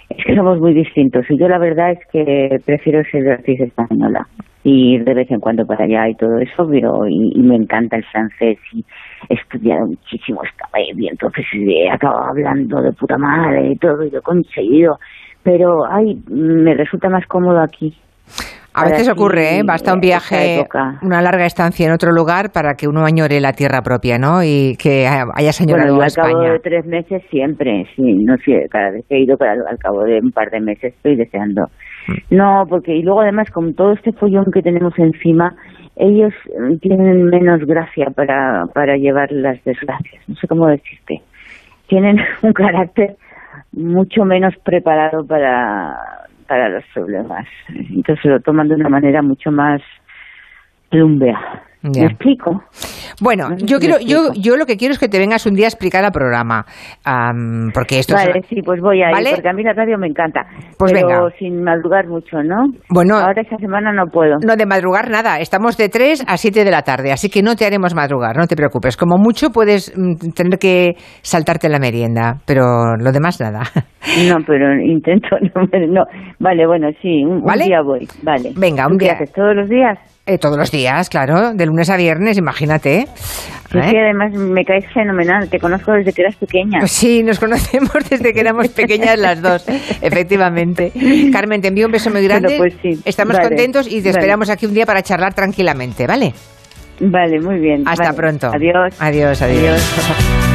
es 0.10 0.26
que 0.26 0.36
somos 0.36 0.60
muy 0.60 0.74
distintos. 0.74 1.26
Y 1.30 1.38
yo 1.38 1.48
la 1.48 1.60
verdad 1.60 1.92
es 1.92 2.00
que 2.12 2.58
prefiero 2.66 3.04
ser 3.12 3.24
de 3.24 3.34
actriz 3.34 3.62
española. 3.62 4.26
Y 4.64 4.96
ir 4.96 5.04
de 5.06 5.14
vez 5.16 5.30
en 5.32 5.40
cuando 5.40 5.66
para 5.66 5.86
allá 5.86 6.08
y 6.10 6.16
todo 6.16 6.38
eso, 6.40 6.68
pero, 6.70 7.08
y, 7.08 7.34
me 7.42 7.56
encanta 7.56 7.98
el 7.98 8.04
francés 8.06 8.60
y 8.74 8.84
he 9.30 9.34
estudiado 9.34 9.88
muchísimo, 9.88 10.44
estaba 10.44 10.80
y 10.80 11.08
entonces 11.08 11.44
he 11.54 11.90
acabado 11.90 12.26
hablando 12.30 12.80
de 12.80 12.92
puta 12.94 13.18
madre 13.18 13.72
y 13.72 13.76
todo, 13.78 14.04
y 14.04 14.12
lo 14.12 14.20
he 14.20 14.22
conseguido. 14.22 14.98
Pero, 15.42 15.84
ay, 15.92 16.16
me 16.30 16.76
resulta 16.76 17.10
más 17.10 17.26
cómodo 17.26 17.60
aquí. 17.60 17.96
A 18.74 18.86
veces 18.86 19.10
ocurre, 19.10 19.58
¿eh? 19.58 19.62
Basta 19.66 19.94
un 19.94 20.00
viaje, 20.00 20.66
una 21.02 21.22
larga 21.22 21.46
estancia 21.46 21.86
en 21.86 21.92
otro 21.92 22.12
lugar 22.12 22.52
para 22.54 22.76
que 22.76 22.88
uno 22.88 23.04
añore 23.04 23.40
la 23.42 23.52
tierra 23.52 23.82
propia, 23.82 24.18
¿no? 24.18 24.44
Y 24.44 24.76
que 24.82 25.06
hayas 25.08 25.60
añorado 25.60 25.96
Bueno, 25.96 26.04
a 26.04 26.08
yo 26.08 26.22
al 26.22 26.28
cabo 26.28 26.28
España. 26.42 26.54
de 26.54 26.60
tres 26.60 26.86
meses 26.86 27.22
siempre, 27.30 27.86
sí, 27.96 28.14
no 28.24 28.38
sé, 28.38 28.68
cada 28.70 28.92
vez 28.92 29.06
que 29.10 29.16
he 29.16 29.24
ido, 29.24 29.38
cada- 29.38 29.70
al 29.70 29.78
cabo 29.78 30.04
de 30.04 30.20
un 30.24 30.32
par 30.32 30.50
de 30.52 30.62
meses 30.62 30.94
estoy 30.96 31.16
deseando. 31.18 31.64
Mm. 32.08 32.36
No, 32.36 32.64
porque 32.70 32.96
y 32.96 33.04
luego 33.04 33.22
además 33.22 33.50
con 33.52 33.74
todo 33.76 33.92
este 33.92 34.14
follón 34.14 34.46
que 34.54 34.62
tenemos 34.62 34.94
encima, 34.98 35.54
ellos 35.98 36.34
eh, 36.48 36.78
tienen 36.82 37.26
menos 37.26 37.60
gracia 37.66 38.08
para, 38.16 38.64
para 38.74 38.96
llevar 38.96 39.32
las 39.32 39.62
desgracias, 39.66 40.24
no 40.28 40.36
sé 40.36 40.48
cómo 40.48 40.68
decirte. 40.68 41.22
Tienen 41.88 42.16
un 42.42 42.54
carácter 42.54 43.18
mucho 43.74 44.24
menos 44.24 44.54
preparado 44.64 45.26
para, 45.26 45.94
para 46.52 46.68
los 46.68 46.84
problemas. 46.94 47.48
Entonces 47.70 48.26
lo 48.26 48.42
toman 48.42 48.68
de 48.68 48.76
una 48.76 48.90
manera 48.90 49.22
mucho 49.22 49.54
más 49.54 49.82
plumbea. 50.90 51.64
Ya. 51.84 52.02
¿Me 52.04 52.08
explico? 52.10 52.62
Bueno, 53.22 53.50
No 53.50 53.58
sé 53.58 53.66
yo 53.66 53.78
si 53.80 53.88
quiero, 53.88 54.00
yo, 54.06 54.34
yo 54.36 54.56
lo 54.56 54.66
que 54.66 54.78
quiero 54.78 54.94
es 54.94 55.00
que 55.00 55.08
te 55.08 55.18
vengas 55.18 55.46
un 55.48 55.54
día 55.56 55.66
a 55.66 55.70
explicar 55.70 56.04
al 56.06 56.12
programa, 56.12 56.66
am, 57.04 57.72
porque 57.74 58.00
esto 58.00 58.16
es- 58.16 58.28
Vale, 58.28 58.42
sí, 58.50 58.62
pues 58.64 58.80
voy 58.82 59.02
a 59.02 59.10
ir, 59.10 59.14
¿Vale? 59.16 59.32
porque 59.34 59.50
a 59.50 59.54
mí 59.54 59.64
la 59.64 59.74
radio 59.74 59.98
me 59.98 60.08
encanta. 60.08 60.42
Pues 60.78 60.92
pero 60.94 61.08
venga. 61.08 61.30
sin 61.40 61.64
madrugar 61.64 62.08
mucho, 62.08 62.42
¿no? 62.44 62.68
Bueno. 62.90 63.18
Ahora 63.18 63.42
esta 63.42 63.58
semana 63.58 63.92
no 63.92 64.06
puedo. 64.12 64.38
No 64.46 64.56
de 64.56 64.66
madrugar 64.66 65.10
nada, 65.10 65.40
estamos 65.40 65.76
de 65.78 65.90
3 65.90 66.24
a 66.28 66.38
7 66.38 66.64
de 66.64 66.72
la 66.72 66.84
tarde, 66.84 67.12
así 67.12 67.30
que 67.30 67.42
no 67.42 67.56
te 67.56 67.66
haremos 67.66 67.96
madrugar, 67.96 68.38
no 68.38 68.46
te 68.48 68.56
preocupes. 68.56 68.96
Como 68.96 69.18
mucho 69.18 69.50
puedes 69.50 69.92
mm, 69.98 70.32
tener 70.36 70.60
que 70.60 70.94
saltarte 71.22 71.68
la 71.70 71.80
merienda, 71.80 72.36
pero 72.46 72.96
lo 72.98 73.12
demás 73.12 73.40
nada. 73.40 73.62
No, 74.28 74.38
pero 74.46 74.74
intento, 74.82 75.28
no, 75.56 75.62
no. 75.88 76.04
Vale, 76.40 76.66
bueno, 76.66 76.90
sí, 77.02 77.24
un, 77.24 77.44
día 77.64 77.82
voy, 77.82 78.08
vale. 78.24 78.52
Venga, 78.58 78.88
un 78.88 78.94
¿Tú 78.94 78.98
qué 78.98 79.06
día. 79.06 79.14
haces, 79.14 79.32
todos 79.32 79.56
los 79.56 79.70
días? 79.70 79.98
Eh, 80.28 80.38
todos 80.38 80.56
los 80.58 80.72
días, 80.72 81.10
claro, 81.10 81.54
de 81.54 81.66
lunes 81.66 81.90
a 81.90 81.98
viernes, 81.98 82.38
imagínate. 82.38 83.00
Es 83.02 83.08
¿Eh? 83.76 83.92
que 83.92 84.00
además 84.00 84.32
me 84.34 84.64
caes 84.64 84.86
fenomenal, 84.94 85.50
te 85.50 85.60
conozco 85.60 85.94
desde 85.94 86.14
que 86.14 86.22
eras 86.22 86.36
pequeña. 86.36 86.80
Sí, 86.86 87.24
nos 87.24 87.40
conocemos 87.40 87.92
desde 88.10 88.32
que 88.34 88.40
éramos 88.40 88.68
pequeñas 88.76 89.18
las 89.18 89.42
dos, 89.42 89.66
efectivamente. 90.02 90.92
Carmen, 91.34 91.62
te 91.62 91.70
envío 91.70 91.88
un 91.88 91.92
beso 91.92 92.12
muy 92.12 92.24
grande. 92.24 92.58
Bueno, 92.58 92.76
pues 92.82 92.96
sí, 92.96 93.02
Estamos 93.06 93.36
vale, 93.38 93.48
contentos 93.50 93.88
y 93.88 93.96
te 93.96 94.10
vale. 94.10 94.10
esperamos 94.12 94.50
aquí 94.50 94.66
un 94.68 94.74
día 94.74 94.86
para 94.86 95.02
charlar 95.02 95.34
tranquilamente, 95.34 96.06
¿vale? 96.06 96.34
Vale, 97.00 97.40
muy 97.40 97.60
bien. 97.60 97.82
Hasta 97.88 98.12
vale. 98.12 98.16
pronto. 98.18 98.52
Adiós. 98.54 98.96
Adiós, 99.00 99.42
adiós. 99.42 100.50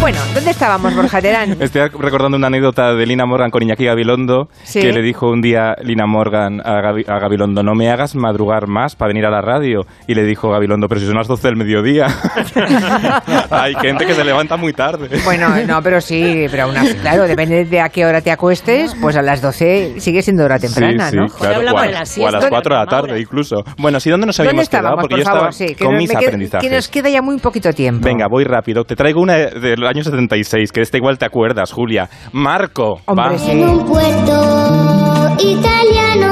Bueno, 0.00 0.18
¿dónde 0.34 0.50
estábamos, 0.52 0.94
Borja 0.94 1.20
Terán? 1.20 1.56
Estoy 1.60 1.88
recordando 1.98 2.36
una 2.36 2.46
anécdota 2.46 2.94
de 2.94 3.06
Lina 3.06 3.26
Morgan 3.26 3.50
con 3.50 3.62
Iñaki 3.62 3.86
Gabilondo, 3.86 4.48
Sí. 4.62 4.80
que 4.80 4.92
le 4.92 5.02
dijo 5.02 5.28
un 5.28 5.40
día 5.40 5.74
Lina 5.82 6.06
Morgan 6.06 6.60
a, 6.64 6.80
Gabi- 6.80 7.08
a 7.08 7.18
Gabilondo, 7.18 7.64
no 7.64 7.74
me 7.74 7.90
hagas 7.90 8.14
madrugar 8.14 8.68
más 8.68 8.94
para 8.94 9.08
venir 9.08 9.26
a 9.26 9.30
la 9.30 9.40
radio. 9.40 9.84
Y 10.06 10.14
le 10.14 10.22
dijo 10.22 10.50
Gabilondo, 10.50 10.86
pero 10.88 11.00
si 11.00 11.06
son 11.08 11.16
las 11.16 11.26
12 11.26 11.48
del 11.48 11.56
mediodía. 11.56 12.06
Hay 13.50 13.74
gente 13.74 14.06
que 14.06 14.14
se 14.14 14.22
levanta 14.24 14.56
muy 14.56 14.72
tarde. 14.72 15.08
Bueno, 15.24 15.48
no, 15.66 15.82
pero 15.82 16.00
sí, 16.00 16.46
pero 16.52 16.64
aún 16.64 16.76
así, 16.76 16.94
claro, 16.94 17.24
depende 17.26 17.64
de 17.64 17.80
a 17.80 17.88
qué 17.88 18.06
hora 18.06 18.20
te 18.20 18.30
acuestes, 18.30 18.94
pues 19.00 19.16
a 19.16 19.22
las 19.22 19.42
12 19.42 19.94
sigue 19.98 20.22
siendo 20.22 20.44
hora 20.44 20.58
temprana, 20.60 21.06
sí, 21.06 21.10
sí, 21.12 21.16
¿no? 21.16 21.26
claro, 21.26 21.56
hablamos 21.56 21.80
o 21.80 21.84
a- 21.84 21.86
de 21.86 21.92
la 21.92 22.04
o 22.24 22.28
a 22.28 22.30
las 22.30 22.46
4 22.46 22.74
de 22.74 22.80
la 22.80 22.86
tarde 22.86 23.20
incluso. 23.20 23.64
Bueno, 23.78 23.98
¿sí 23.98 24.10
dónde 24.10 24.26
nos 24.26 24.36
¿Dónde 24.36 24.50
habíamos 24.50 24.68
quedado? 24.68 24.84
estábamos, 24.84 25.02
Porque 25.02 25.14
por 25.14 25.18
yo 25.18 25.24
favor? 25.24 25.48
estaba 25.50 25.52
Sí, 25.52 25.74
que 25.74 25.84
con 25.84 25.96
mis 25.96 26.14
aprendizajes. 26.14 26.68
que 26.68 26.74
nos 26.76 26.88
queda 26.88 27.08
ya 27.08 27.22
muy 27.22 27.38
poquito 27.38 27.72
tiempo. 27.72 28.04
Venga, 28.06 28.26
voy 28.28 28.44
rápido. 28.44 28.84
Te 28.84 28.94
traigo 28.94 29.20
una 29.20 29.34
del 29.36 29.85
año 29.88 30.02
76, 30.02 30.72
que 30.72 30.80
de 30.80 30.84
esta 30.84 30.96
igual 30.96 31.18
te 31.18 31.24
acuerdas, 31.24 31.72
Julia. 31.72 32.08
Marco. 32.32 33.00
Hombre, 33.06 33.36
va. 33.36 33.52
En 33.52 33.68
un 33.68 33.86
puerto 33.86 35.36
italiano, 35.38 36.25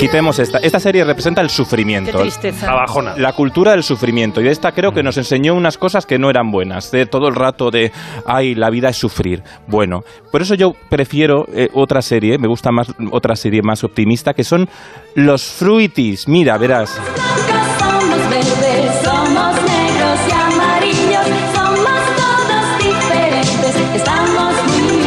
quitemos 0.00 0.38
esta. 0.38 0.58
Esta 0.58 0.80
serie 0.80 1.04
representa 1.04 1.40
el 1.42 1.48
Qué 1.48 1.54
sufrimiento. 1.54 2.18
tristeza. 2.18 2.66
La 2.66 2.74
bajona. 2.74 3.14
La 3.16 3.32
cultura 3.34 3.72
del 3.72 3.82
sufrimiento. 3.82 4.40
Y 4.40 4.48
esta 4.48 4.72
creo 4.72 4.92
que 4.92 5.02
nos 5.02 5.16
enseñó 5.18 5.54
unas 5.54 5.76
cosas 5.76 6.06
que 6.06 6.18
no 6.18 6.30
eran 6.30 6.50
buenas. 6.50 6.90
De 6.90 7.06
todo 7.06 7.28
el 7.28 7.34
rato 7.34 7.70
de, 7.70 7.92
ay, 8.26 8.54
la 8.54 8.70
vida 8.70 8.88
es 8.88 8.96
sufrir. 8.96 9.42
Bueno, 9.66 10.00
por 10.32 10.42
eso 10.42 10.54
yo 10.54 10.72
prefiero 10.88 11.46
eh, 11.52 11.68
otra 11.74 12.00
serie, 12.02 12.38
me 12.38 12.48
gusta 12.48 12.70
más 12.72 12.88
otra 13.12 13.36
serie 13.36 13.60
más 13.62 13.84
optimista, 13.84 14.32
que 14.32 14.44
son 14.44 14.68
Los 15.14 15.44
Fruities. 15.44 16.26
Mira, 16.26 16.56
verás. 16.56 16.98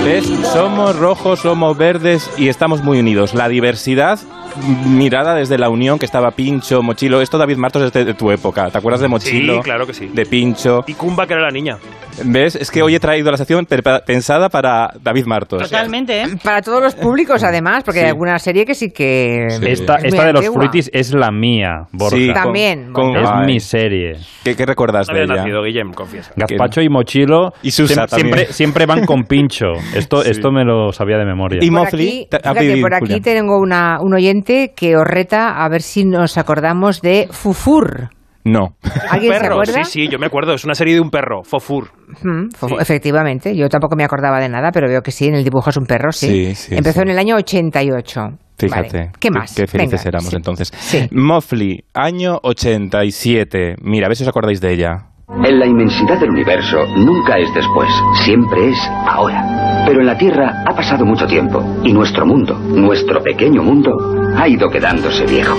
¿Ves? 0.06 0.26
Somos 0.52 0.98
rojos, 0.98 1.40
somos 1.40 1.78
verdes 1.78 2.30
y 2.38 2.50
estamos 2.50 2.84
muy 2.84 3.00
unidos. 3.00 3.34
La 3.34 3.48
diversidad 3.48 4.20
mm, 4.20 4.43
mirada 4.88 5.36
desde 5.36 5.58
la 5.58 5.70
unión 5.70 6.00
que 6.00 6.06
estaba 6.06 6.32
Pincho, 6.32 6.82
Mochilo. 6.82 7.22
Esto 7.22 7.38
David 7.38 7.58
Martos 7.58 7.84
es 7.84 7.94
de, 7.94 8.06
de 8.06 8.14
tu 8.14 8.32
época. 8.32 8.70
¿Te 8.70 8.78
acuerdas 8.78 9.02
de 9.02 9.08
Mochilo? 9.08 9.56
Sí, 9.56 9.60
claro 9.62 9.86
que 9.86 9.94
sí. 9.94 10.08
De 10.14 10.26
Pincho. 10.26 10.82
Y 10.88 10.94
Kumba, 10.94 11.26
que 11.28 11.34
era 11.34 11.42
la 11.44 11.52
niña. 11.52 11.78
¿Ves? 12.26 12.56
Es 12.56 12.70
que 12.70 12.84
hoy 12.84 12.94
he 12.94 13.00
traído 13.00 13.32
la 13.32 13.38
sección 13.38 13.66
pensada 14.06 14.50
para 14.50 14.90
David 15.02 15.26
Martos. 15.26 15.64
Totalmente, 15.64 16.22
¿eh? 16.22 16.26
Para 16.44 16.62
todos 16.62 16.82
los 16.82 16.94
públicos, 16.96 17.44
además, 17.44 17.84
porque 17.84 18.00
Sí. 18.02 18.06
hay 18.06 18.12
alguna 18.12 18.38
serie 18.38 18.66
que 18.66 18.76
sí 18.76 18.92
que... 18.92 19.48
Sí. 19.50 19.66
Esta, 19.68 19.96
es 19.96 20.06
esta 20.14 20.26
de 20.26 20.34
los 20.34 20.46
fruitis 20.50 20.90
es 20.94 21.14
la 21.14 21.32
mía, 21.32 21.86
Borja. 21.92 22.16
Sí, 22.18 22.32
También. 22.34 22.92
con- 22.94 23.16
Es 23.18 23.28
Ay. 23.28 23.46
mi 23.48 23.60
serie. 23.60 24.14
¿Qué, 24.44 24.56
qué 24.56 24.66
recuerdas 24.66 25.08
No 25.10 25.16
de 25.16 25.24
ella? 25.24 25.36
nacido, 25.38 25.64
Guillem, 25.64 25.92
confiesa. 25.94 26.32
Gazpacho 26.36 26.82
y 26.82 26.90
Mochilo 26.90 27.52
Y 27.64 27.72
Susa 27.72 28.08
siempre, 28.08 28.46
siempre 28.48 28.86
van 28.86 29.06
con 29.06 29.24
pincho. 29.24 29.72
Esto, 29.96 30.22
Sí. 30.24 30.32
esto 30.32 30.52
me 30.52 30.64
lo 30.64 30.92
sabía 30.92 31.18
de 31.18 31.26
memoria. 31.26 31.60
Y 31.64 31.70
Por 31.72 31.80
Mofli, 31.86 32.08
aquí, 32.08 32.28
te- 32.30 32.38
ah, 32.44 32.54
fíjate, 32.54 32.82
por 32.82 32.94
aquí 32.94 33.22
tengo 33.22 33.58
una, 33.60 33.98
un 34.02 34.14
oyente 34.14 34.43
que 34.76 34.96
os 34.96 35.04
reta 35.06 35.64
a 35.64 35.70
ver 35.70 35.82
si 35.82 36.06
nos 36.06 36.38
acordamos 36.38 37.02
de 37.02 37.28
Fufur. 37.32 38.10
No. 38.46 38.76
¿Alguien 39.10 39.34
se 39.34 39.40
perro, 39.40 39.54
acuerda? 39.54 39.84
Sí, 39.86 40.02
sí, 40.04 40.08
yo 40.10 40.20
me 40.20 40.26
acuerdo. 40.26 40.54
Es 40.54 40.66
una 40.66 40.76
serie 40.76 40.96
de 40.96 41.00
un 41.00 41.10
perro, 41.10 41.44
Fofur. 41.44 41.92
Mm, 42.24 42.50
Sí. 42.60 42.76
Efectivamente, 42.78 43.56
yo 43.56 43.70
tampoco 43.70 43.96
me 43.96 44.04
acordaba 44.04 44.40
de 44.42 44.50
nada, 44.50 44.72
pero 44.74 44.90
veo 44.90 45.02
que 45.02 45.12
sí, 45.12 45.28
en 45.28 45.36
el 45.36 45.46
dibujo 45.46 45.70
es 45.70 45.78
un 45.78 45.86
perro, 45.86 46.12
sí. 46.12 46.28
Sí, 46.28 46.56
sí, 46.56 46.76
Empezó 46.76 47.00
sí. 47.00 47.04
en 47.04 47.10
el 47.12 47.20
año 47.20 47.38
88. 47.38 48.22
Fíjate. 48.58 48.98
Vale. 48.98 49.12
¿Qué 49.20 49.32
más? 49.32 49.56
Qué 49.56 49.66
felices 49.66 50.04
Venga, 50.04 50.10
éramos 50.10 50.30
sí. 50.30 50.36
entonces. 50.36 50.72
Sí. 50.78 51.08
Mofli, 51.12 51.86
año 51.94 52.38
87. 52.44 53.76
Mira, 53.82 54.08
a 54.08 54.10
ver 54.10 54.18
si 54.18 54.24
os 54.24 54.30
acordáis 54.30 54.60
de 54.62 54.74
ella. 54.74 55.06
En 55.42 55.60
la 55.60 55.66
inmensidad 55.66 56.20
del 56.20 56.30
universo 56.30 56.86
nunca 56.96 57.38
es 57.38 57.54
después, 57.54 57.90
siempre 58.24 58.70
es 58.70 58.78
ahora. 59.08 59.84
Pero 59.86 60.00
en 60.00 60.06
la 60.06 60.18
Tierra 60.18 60.64
ha 60.66 60.76
pasado 60.76 61.06
mucho 61.06 61.26
tiempo 61.26 61.82
y 61.84 61.92
nuestro 61.92 62.26
mundo, 62.26 62.54
nuestro 62.56 63.22
pequeño 63.22 63.64
mundo, 63.64 63.92
ha 64.38 64.48
ido 64.48 64.70
quedándose 64.70 65.26
viejo. 65.26 65.58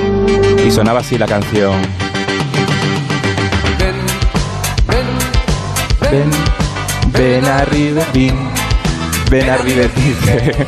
Y 0.66 0.70
sonaba 0.70 1.00
así 1.00 1.18
la 1.18 1.26
canción. 1.26 1.74
Ven, 6.10 6.30
ven 7.12 7.44
arriba, 7.44 8.02
ven. 8.14 8.53
Ven 9.30 9.48
arriba, 9.48 9.82
dice. 9.96 10.66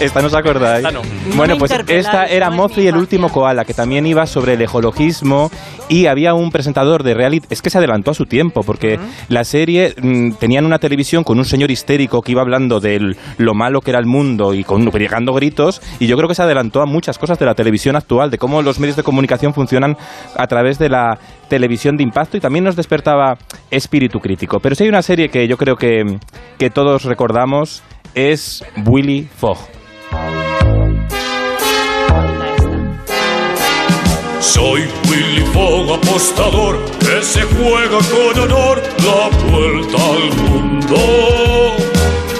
Esta 0.00 0.20
no 0.20 0.28
os 0.28 0.34
acordáis. 0.34 0.84
Esta 0.86 0.92
no. 0.92 1.02
Bueno, 1.34 1.56
pues 1.58 1.72
esta 1.88 2.26
era 2.26 2.50
Mofli 2.50 2.82
mi 2.82 2.88
el 2.88 2.96
último 2.96 3.30
koala, 3.30 3.64
que 3.64 3.74
también 3.74 4.06
iba 4.06 4.26
sobre 4.26 4.54
el 4.54 4.62
ecologismo 4.62 5.50
y 5.88 6.06
había 6.06 6.34
un 6.34 6.50
presentador 6.50 7.02
de 7.02 7.14
reality. 7.14 7.46
Es 7.50 7.62
que 7.62 7.70
se 7.70 7.78
adelantó 7.78 8.10
a 8.10 8.14
su 8.14 8.24
tiempo, 8.26 8.62
porque 8.62 8.98
la 9.28 9.44
serie 9.44 9.94
mm, 10.00 10.32
tenían 10.34 10.64
una 10.64 10.78
televisión 10.78 11.24
con 11.24 11.38
un 11.38 11.44
señor 11.44 11.70
histérico 11.70 12.22
que 12.22 12.32
iba 12.32 12.42
hablando 12.42 12.80
de 12.80 13.16
lo 13.38 13.54
malo 13.54 13.80
que 13.80 13.90
era 13.90 14.00
el 14.00 14.06
mundo 14.06 14.54
y 14.54 14.64
con 14.64 14.86
pegando 14.90 15.32
gritos. 15.32 15.82
Y 15.98 16.06
yo 16.06 16.16
creo 16.16 16.28
que 16.28 16.34
se 16.34 16.42
adelantó 16.42 16.82
a 16.82 16.86
muchas 16.86 17.18
cosas 17.18 17.38
de 17.38 17.46
la 17.46 17.54
televisión 17.54 17.96
actual, 17.96 18.30
de 18.30 18.38
cómo 18.38 18.62
los 18.62 18.78
medios 18.78 18.96
de 18.96 19.02
comunicación 19.02 19.52
funcionan 19.52 19.96
a 20.36 20.46
través 20.46 20.78
de 20.78 20.88
la 20.88 21.18
televisión 21.48 21.96
de 21.96 22.02
impacto 22.02 22.36
y 22.36 22.40
también 22.40 22.64
nos 22.64 22.76
despertaba 22.76 23.38
espíritu 23.70 24.20
crítico. 24.20 24.60
Pero 24.60 24.74
si 24.74 24.84
hay 24.84 24.88
una 24.88 25.02
serie 25.02 25.28
que 25.28 25.46
yo 25.48 25.56
creo 25.56 25.76
que, 25.76 26.04
que 26.58 26.70
todos 26.70 27.04
recordamos 27.04 27.82
es 28.14 28.64
Willy 28.84 29.28
Fogg. 29.36 29.58
Soy 34.40 34.84
Willy 35.10 35.42
Fogg, 35.52 35.94
apostador, 35.94 36.78
que 37.00 37.22
se 37.22 37.42
juega 37.42 37.98
con 37.98 38.42
honor 38.42 38.82
la 39.04 39.28
vuelta 39.50 39.96
al 39.98 40.50
mundo. 40.50 40.96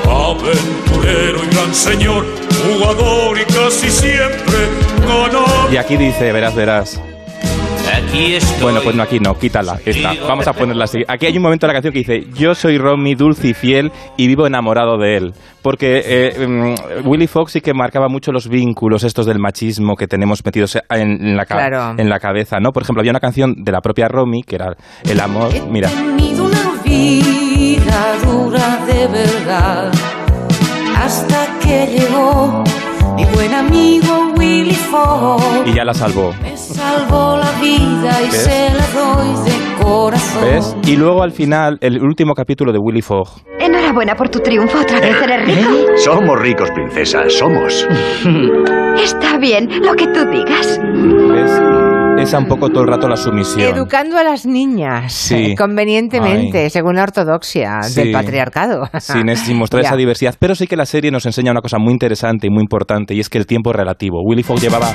Aventurero 0.08 1.44
y 1.44 1.54
gran 1.54 1.74
señor, 1.74 2.24
jugador 2.64 3.38
y 3.38 3.44
casi 3.44 3.90
siempre 3.90 4.56
ganador. 5.00 5.72
Y 5.72 5.76
aquí 5.76 5.96
dice, 5.96 6.32
verás, 6.32 6.54
verás. 6.54 7.00
Aquí 8.08 8.34
estoy. 8.34 8.62
Bueno, 8.62 8.80
pues 8.82 8.96
no, 8.96 9.02
aquí 9.02 9.18
no, 9.20 9.34
quítala. 9.38 9.78
Esta. 9.84 10.14
Vamos 10.26 10.46
a 10.46 10.52
ponerla 10.52 10.84
así. 10.84 11.00
Aquí 11.06 11.26
hay 11.26 11.36
un 11.36 11.42
momento 11.42 11.66
de 11.66 11.72
la 11.72 11.80
canción 11.80 11.92
que 11.92 11.98
dice: 12.00 12.26
Yo 12.34 12.54
soy 12.54 12.78
Romy, 12.78 13.14
dulce 13.14 13.48
y 13.48 13.54
fiel, 13.54 13.90
y 14.16 14.26
vivo 14.26 14.46
enamorado 14.46 14.96
de 14.98 15.16
él. 15.16 15.32
Porque 15.62 16.02
eh, 16.04 16.46
mm, 16.46 17.06
Willy 17.08 17.26
Fox 17.26 17.52
sí 17.52 17.60
que 17.60 17.74
marcaba 17.74 18.08
mucho 18.08 18.32
los 18.32 18.48
vínculos 18.48 19.02
estos 19.04 19.26
del 19.26 19.38
machismo 19.38 19.96
que 19.96 20.06
tenemos 20.06 20.44
metidos 20.44 20.78
en, 20.90 21.36
la, 21.36 21.44
ca- 21.44 21.56
Claro. 21.68 21.94
en 21.98 22.08
la 22.08 22.18
cabeza, 22.20 22.58
¿no? 22.60 22.70
Por 22.72 22.84
ejemplo, 22.84 23.00
había 23.00 23.10
una 23.10 23.20
canción 23.20 23.54
de 23.64 23.72
la 23.72 23.80
propia 23.80 24.06
Romy 24.08 24.42
que 24.42 24.54
era 24.56 24.76
El 25.04 25.20
amor. 25.20 25.50
Mira. 25.68 25.88
tenido 25.88 26.44
una 26.44 26.82
vida 26.84 28.16
dura 28.24 28.84
de 28.86 29.06
verdad 29.08 29.92
hasta 30.96 31.58
que 31.60 31.86
llegó 31.98 32.62
mi 33.14 33.24
buen 33.26 33.54
amigo 33.54 34.32
Willy 34.36 34.74
Fogg. 34.74 35.66
Y 35.66 35.74
ya 35.74 35.84
la 35.84 35.94
salvó. 35.94 36.32
Me 36.42 36.56
salvó 36.56 37.36
la 37.38 37.50
vida 37.60 38.22
y 38.22 38.30
¿Ves? 38.30 38.42
se 38.44 38.70
la 38.74 38.86
doy 38.88 39.44
de 39.44 39.82
corazón. 39.82 40.42
¿Ves? 40.44 40.76
Y 40.84 40.96
luego 40.96 41.22
al 41.22 41.32
final, 41.32 41.78
el 41.80 42.02
último 42.02 42.34
capítulo 42.34 42.72
de 42.72 42.78
Willy 42.78 43.02
Fogg. 43.02 43.28
Enhorabuena 43.58 44.14
por 44.16 44.28
tu 44.28 44.40
triunfo. 44.40 44.78
¿Otra 44.80 45.00
vez 45.00 45.16
eres 45.22 45.46
rico? 45.46 45.70
Somos 45.96 46.38
ricos, 46.40 46.70
princesa, 46.72 47.28
somos. 47.28 47.86
Está 49.02 49.38
bien, 49.38 49.68
lo 49.84 49.94
que 49.94 50.06
tú 50.08 50.24
digas. 50.30 50.80
¿Ves? 50.82 51.95
Esa 52.18 52.38
un 52.38 52.46
poco 52.46 52.70
todo 52.70 52.82
el 52.82 52.88
rato 52.88 53.08
la 53.08 53.16
sumisión. 53.16 53.74
Educando 53.76 54.16
a 54.18 54.24
las 54.24 54.46
niñas 54.46 55.12
Sí. 55.12 55.52
eh, 55.52 55.54
convenientemente, 55.56 56.64
Ay. 56.64 56.70
según 56.70 56.96
la 56.96 57.02
ortodoxia 57.04 57.82
Sí. 57.82 58.00
del 58.00 58.12
patriarcado. 58.12 58.88
Sin, 59.00 59.28
es- 59.28 59.40
sin 59.40 59.56
mostrar 59.58 59.84
esa 59.84 59.96
diversidad. 59.96 60.34
Pero 60.38 60.54
sí 60.54 60.66
que 60.66 60.76
la 60.76 60.86
serie 60.86 61.10
nos 61.10 61.26
enseña 61.26 61.52
una 61.52 61.60
cosa 61.60 61.78
muy 61.78 61.92
interesante 61.92 62.46
y 62.46 62.50
muy 62.50 62.62
importante, 62.62 63.14
y 63.14 63.20
es 63.20 63.28
que 63.28 63.38
el 63.38 63.46
tiempo 63.46 63.70
es 63.70 63.76
relativo. 63.76 64.20
Willy 64.24 64.42
Fogg 64.42 64.60
llevaba 64.60 64.90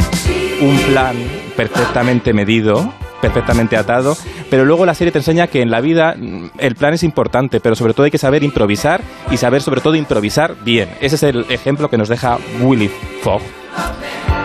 un 0.61 0.77
plan 0.91 1.15
perfectamente 1.55 2.33
medido, 2.33 2.91
perfectamente 3.21 3.77
atado, 3.77 4.17
pero 4.49 4.65
luego 4.65 4.85
la 4.85 4.93
serie 4.95 5.11
te 5.11 5.19
enseña 5.19 5.47
que 5.47 5.61
en 5.61 5.69
la 5.69 5.79
vida 5.79 6.15
mm, 6.17 6.51
el 6.57 6.75
plan 6.75 6.93
es 6.93 7.03
importante, 7.03 7.59
pero 7.59 7.75
sobre 7.75 7.93
todo 7.93 8.05
hay 8.05 8.11
que 8.11 8.17
saber 8.17 8.43
improvisar 8.43 9.01
y 9.29 9.37
saber 9.37 9.61
sobre 9.61 9.81
todo 9.81 9.95
improvisar 9.95 10.55
bien. 10.65 10.89
Ese 11.01 11.15
es 11.15 11.23
el 11.23 11.45
ejemplo 11.49 11.87
que 11.87 11.97
nos 11.97 12.09
deja 12.09 12.37
Willy 12.61 12.89
Fogg. 13.21 13.41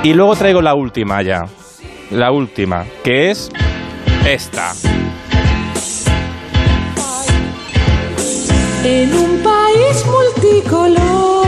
Y 0.03 0.13
luego 0.15 0.37
traigo 0.37 0.61
la 0.63 0.75
última 0.75 1.23
ya. 1.23 1.45
La 2.11 2.31
última, 2.31 2.85
que 3.03 3.31
es 3.31 3.51
esta. 4.27 4.73
En 8.85 9.13
un 9.13 9.43
país 9.43 10.07
multicolor 10.07 11.47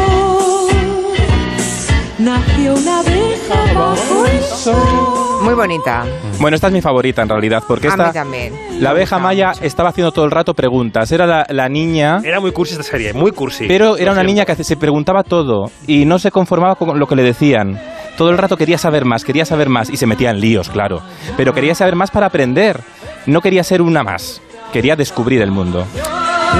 nació 2.19 2.75
una 2.75 2.99
abeja 2.99 3.73
bajo 3.75 4.27
el 4.27 4.41
sol. 4.43 5.45
Muy 5.45 5.55
bonita. 5.55 6.05
Bueno, 6.41 6.57
esta 6.57 6.67
es 6.67 6.73
mi 6.73 6.81
favorita 6.81 7.23
en 7.23 7.29
realidad, 7.29 7.63
porque 7.67 7.87
A 7.87 7.91
esta... 7.91 8.07
mí 8.09 8.13
también. 8.13 8.53
La 8.81 8.91
abeja 8.91 9.21
maya 9.21 9.53
estaba 9.63 9.91
haciendo 9.91 10.11
todo 10.11 10.25
el 10.25 10.33
rato 10.33 10.55
preguntas. 10.55 11.13
Era 11.13 11.27
la, 11.27 11.47
la 11.49 11.69
niña. 11.69 12.19
Era 12.25 12.41
muy 12.41 12.51
cursi 12.51 12.73
esta 12.73 12.83
serie, 12.83 13.13
muy 13.13 13.31
cursi. 13.31 13.69
Pero 13.69 13.97
era 13.97 14.11
una 14.11 14.25
niña 14.25 14.45
que 14.45 14.57
se 14.57 14.77
preguntaba 14.77 15.23
todo 15.23 15.71
y 15.87 16.05
no 16.05 16.19
se 16.19 16.33
conformaba 16.33 16.75
con 16.75 16.99
lo 16.99 17.07
que 17.07 17.15
le 17.15 17.23
decían. 17.23 17.79
Todo 18.19 18.31
el 18.31 18.37
rato 18.37 18.57
quería 18.57 18.79
saber 18.79 19.05
más, 19.05 19.25
quería 19.25 19.45
saber 19.45 19.69
más 19.69 19.89
y 19.91 19.97
se 19.97 20.05
metía 20.05 20.31
en 20.31 20.41
líos, 20.41 20.69
claro. 20.69 21.03
Pero 21.37 21.55
quería 21.55 21.77
saber 21.77 21.95
más 21.95 22.11
para 22.11 22.27
aprender. 22.27 22.81
No 23.27 23.41
quería 23.41 23.63
ser 23.63 23.81
una 23.81 24.03
más. 24.03 24.43
Quería 24.73 24.97
descubrir 24.97 25.41
el 25.41 25.53
mundo. 25.53 25.87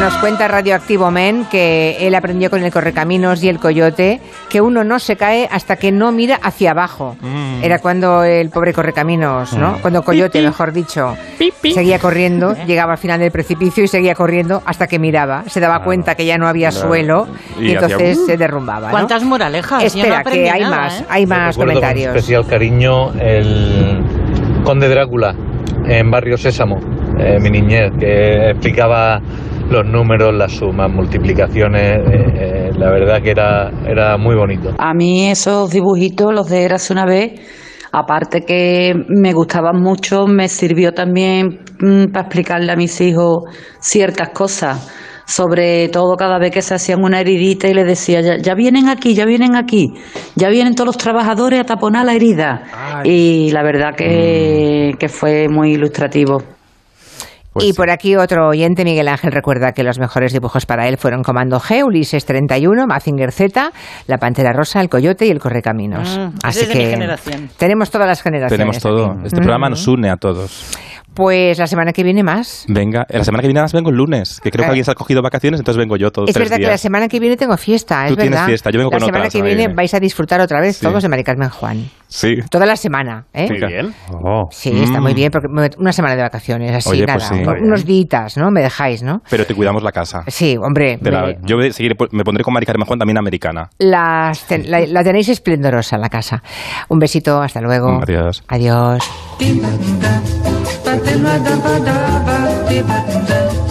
Nos 0.01 0.15
cuenta 0.19 0.47
Radioactivo 0.49 1.11
Men 1.11 1.45
que 1.51 1.97
él 2.07 2.15
aprendió 2.15 2.51
con 2.51 2.63
el 2.63 2.73
correcaminos 2.73 3.43
y 3.43 3.49
el 3.49 3.59
coyote 3.59 4.21
que 4.49 4.61
uno 4.61 4.83
no 4.85 4.99
se 5.01 5.17
cae 5.17 5.49
hasta 5.51 5.77
que 5.77 5.91
no 5.93 6.13
mira 6.13 6.39
hacia 6.43 6.71
abajo. 6.71 7.17
Mm. 7.21 7.63
Era 7.65 7.79
cuando 7.81 8.23
el 8.25 8.49
pobre 8.49 8.73
correcaminos, 8.73 9.53
¿no? 9.55 9.73
Mm. 9.73 9.81
Cuando 9.81 10.03
coyote, 10.03 10.41
mejor 10.41 10.73
dicho, 10.73 11.17
seguía 11.75 11.99
corriendo, 11.99 12.55
llegaba 12.67 12.93
al 12.93 12.99
final 12.99 13.19
del 13.21 13.33
precipicio 13.33 13.85
y 13.85 13.89
seguía 13.89 14.15
corriendo 14.15 14.63
hasta 14.65 14.87
que 14.87 14.99
miraba. 14.99 15.43
Se 15.49 15.59
daba 15.61 15.83
cuenta 15.83 16.15
que 16.15 16.25
ya 16.25 16.39
no 16.39 16.47
había 16.49 16.71
Claro. 16.71 16.87
suelo 16.89 17.29
y, 17.61 17.73
entonces 17.73 18.19
"Uh". 18.19 18.27
se 18.27 18.37
derrumbaba. 18.37 18.87
¿no? 18.87 18.91
¿Cuántas 18.93 19.25
moralejas? 19.25 19.83
No 19.83 19.87
Espera, 19.87 20.23
que 20.25 20.49
hay 20.49 20.61
nada, 20.63 20.77
más, 20.77 21.01
¿eh? 21.01 21.05
hay 21.09 21.27
más 21.27 21.57
comentarios. 21.57 22.09
Con 22.09 22.17
especial 22.17 22.47
cariño 22.47 23.13
el 23.21 24.01
Conde 24.65 24.89
Drácula 24.89 25.35
en 25.87 26.11
Barrio 26.11 26.39
Sésamo, 26.39 26.79
eh, 27.19 27.39
mi 27.41 27.51
niñez, 27.51 27.91
que 27.99 28.51
explicaba 28.51 29.21
los 29.71 29.87
números, 29.87 30.35
las 30.35 30.53
sumas, 30.53 30.91
multiplicaciones. 30.91 31.99
eh, 31.99 32.25
eh, 32.35 32.71
la 32.77 32.91
verdad 32.91 33.23
que 33.23 33.31
era, 33.31 33.71
era 33.87 34.17
muy 34.17 34.37
bonito. 34.37 34.73
A 34.79 34.95
mí 34.95 35.31
esos 35.31 35.71
dibujitos, 35.71 36.33
los 36.33 36.49
de 36.49 36.65
Érase 36.65 36.93
una 36.93 37.05
vez, 37.05 37.33
aparte 37.93 38.43
que 38.43 38.95
me 39.09 39.33
gustaban 39.33 39.81
mucho, 39.81 40.27
me 40.27 40.49
sirvió 40.49 40.93
también 40.93 41.61
mm, 41.81 42.13
para 42.13 42.27
explicarle 42.27 42.73
a 42.73 42.77
mis 42.77 43.01
hijos 43.01 43.45
ciertas 43.81 44.31
cosas. 44.31 44.95
Sobre 45.27 45.91
todo 45.91 46.17
cada 46.17 46.39
vez 46.39 46.51
que 46.53 46.63
se 46.63 46.75
hacían 46.75 47.05
una 47.05 47.21
heridita 47.21 47.69
y 47.69 47.75
le 47.75 47.85
decía, 47.85 48.23
ya, 48.23 48.39
ya 48.39 48.55
vienen 48.55 48.89
aquí, 48.89 49.15
ya 49.15 49.27
vienen 49.27 49.57
aquí, 49.57 49.93
ya 50.37 50.49
vienen 50.49 50.75
todos 50.75 50.87
los 50.87 50.97
trabajadores 50.97 51.61
a 51.61 51.65
taponar 51.65 52.07
la 52.07 52.15
herida. 52.15 52.63
Y 53.05 53.51
la 53.51 53.63
verdad 53.63 53.91
que, 53.95 54.93
que 54.99 55.09
fue 55.11 55.49
muy 55.51 55.73
ilustrativo. 55.73 56.39
Pues 57.59 57.69
y 57.71 57.73
por 57.75 57.91
aquí 57.91 58.17
otro 58.17 58.49
oyente, 58.49 58.85
Miguel 58.85 59.09
Ángel, 59.09 59.33
recuerda 59.33 59.73
que 59.73 59.83
los 59.83 59.99
mejores 59.99 60.33
dibujos 60.33 60.67
para 60.67 60.89
él 60.89 60.97
fueron 60.99 61.23
Comando 61.23 61.61
G, 61.61 61.85
Ulises 61.85 62.25
31, 62.25 62.87
Mazinger 62.87 63.33
Z, 63.33 63.73
La 64.07 64.19
Pantera 64.19 64.53
Rosa, 64.53 64.81
El 64.81 64.89
Coyote 64.89 65.27
y 65.27 65.31
El 65.31 65.39
Correcaminos. 65.39 66.19
Mm, 66.19 66.39
Así 66.43 66.61
es 66.61 66.69
de 66.69 66.75
mi 66.75 66.81
que 66.85 66.91
generación. 66.91 67.51
tenemos 67.57 67.91
todas 67.91 68.07
las 68.09 68.23
generaciones. 68.23 68.59
Tenemos 68.59 68.79
todo. 68.81 69.13
aquí. 69.13 69.21
Este 69.27 69.37
Mm. 69.37 69.43
programa 69.43 69.69
nos 69.71 69.87
une 69.89 70.11
a 70.11 70.17
todos. 70.17 70.73
Pues 71.19 71.59
la 71.59 71.67
semana 71.67 71.93
que 71.93 72.05
viene 72.05 72.23
más. 72.23 72.65
Venga, 72.69 73.05
la 73.09 73.25
semana 73.25 73.43
que 73.43 73.49
viene 73.49 73.59
además 73.59 73.73
vengo 73.73 73.91
el 73.91 73.97
lunes, 73.97 74.41
que 74.41 74.53
creo 74.53 74.63
Eh. 74.63 74.67
que 74.67 74.71
alguien 74.71 74.85
se 74.85 74.93
ha 74.93 74.95
cogido 74.95 75.21
vacaciones, 75.21 75.59
entonces 75.59 75.77
vengo 75.77 75.97
yo 75.97 76.13
todos 76.13 76.29
Es 76.29 76.35
tres 76.35 76.49
verdad 76.49 76.63
que 76.65 76.71
la 76.71 76.79
semana 76.79 77.09
que 77.09 77.19
viene 77.19 77.37
tengo 77.37 77.57
fiesta, 77.57 78.05
es 78.05 78.11
Tú 78.13 78.17
tienes 78.17 78.41
fiesta, 78.43 78.71
yo 78.71 78.79
vengo 78.79 78.93
la 78.93 78.99
con 78.99 79.01
semana 79.07 79.19
otra 79.19 79.25
la 79.25 79.27
que 79.27 79.33
semana 79.33 79.51
que 79.51 79.57
viene 79.57 79.75
vais 79.75 79.95
a 79.95 79.99
disfrutar 79.99 80.41
otra 80.41 80.61
vez 80.61 80.77
Sí. 80.77 80.87
todos 80.87 81.03
de 81.03 81.09
Mari 81.09 81.25
Carmen 81.25 81.49
Juan. 81.49 81.91
Sí. 82.07 82.37
Toda 82.51 82.67
la 82.67 82.77
semana, 82.77 83.27
¿eh? 83.35 83.49
Muy 83.51 83.59
bien. 83.67 83.93
Sí, 84.53 84.71
está 84.81 85.01
muy 85.01 85.13
bien, 85.13 85.33
porque 85.33 85.49
me- 85.49 85.71
una 85.77 85.93
semana 85.93 86.15
de 86.15 86.23
vacaciones, 86.23 86.73
así, 86.73 86.89
Mm. 86.89 86.93
Oye, 86.93 87.07
nada, 87.07 87.19
pues 87.19 87.29
sí. 87.29 87.35
unos- 87.45 87.61
unos 87.63 87.85
días, 87.85 88.37
¿no? 88.37 88.51
Me 88.53 88.63
dejáis, 88.63 89.03
¿no? 89.03 89.21
Pero 89.29 89.45
te 89.45 89.55
cuidamos 89.57 89.83
la 89.83 89.91
casa. 89.91 90.23
Sí, 90.29 90.57
hombre. 90.57 90.99
Te 91.03 91.11
la- 91.11 91.27
me- 91.27 91.39
yo 91.43 91.57
me- 91.57 91.73
seguiré- 91.73 91.97
me 92.13 92.23
pondré 92.23 92.45
con 92.45 92.55
Mari 92.55 92.65
Carmen 92.65 92.87
Juan 92.87 92.99
también 93.01 93.19
americana. 93.19 93.71
las 93.79 94.47
ten- 94.47 94.71
la, 94.71 94.87
la 94.87 95.03
tenéis 95.03 95.29
esplendorosa 95.31 95.99
la 95.99 96.09
casa. 96.09 96.43
Un 96.89 97.01
besito, 97.01 97.43
hasta 97.43 97.61
luego. 97.61 98.01
Adiós. 98.03 98.45
Adiós. 98.47 99.03
Batendo 100.89 101.29
a 101.29 101.39
daba 101.39 101.79
daba, 101.81 102.49
te 102.67 102.83
batendo 102.83 103.68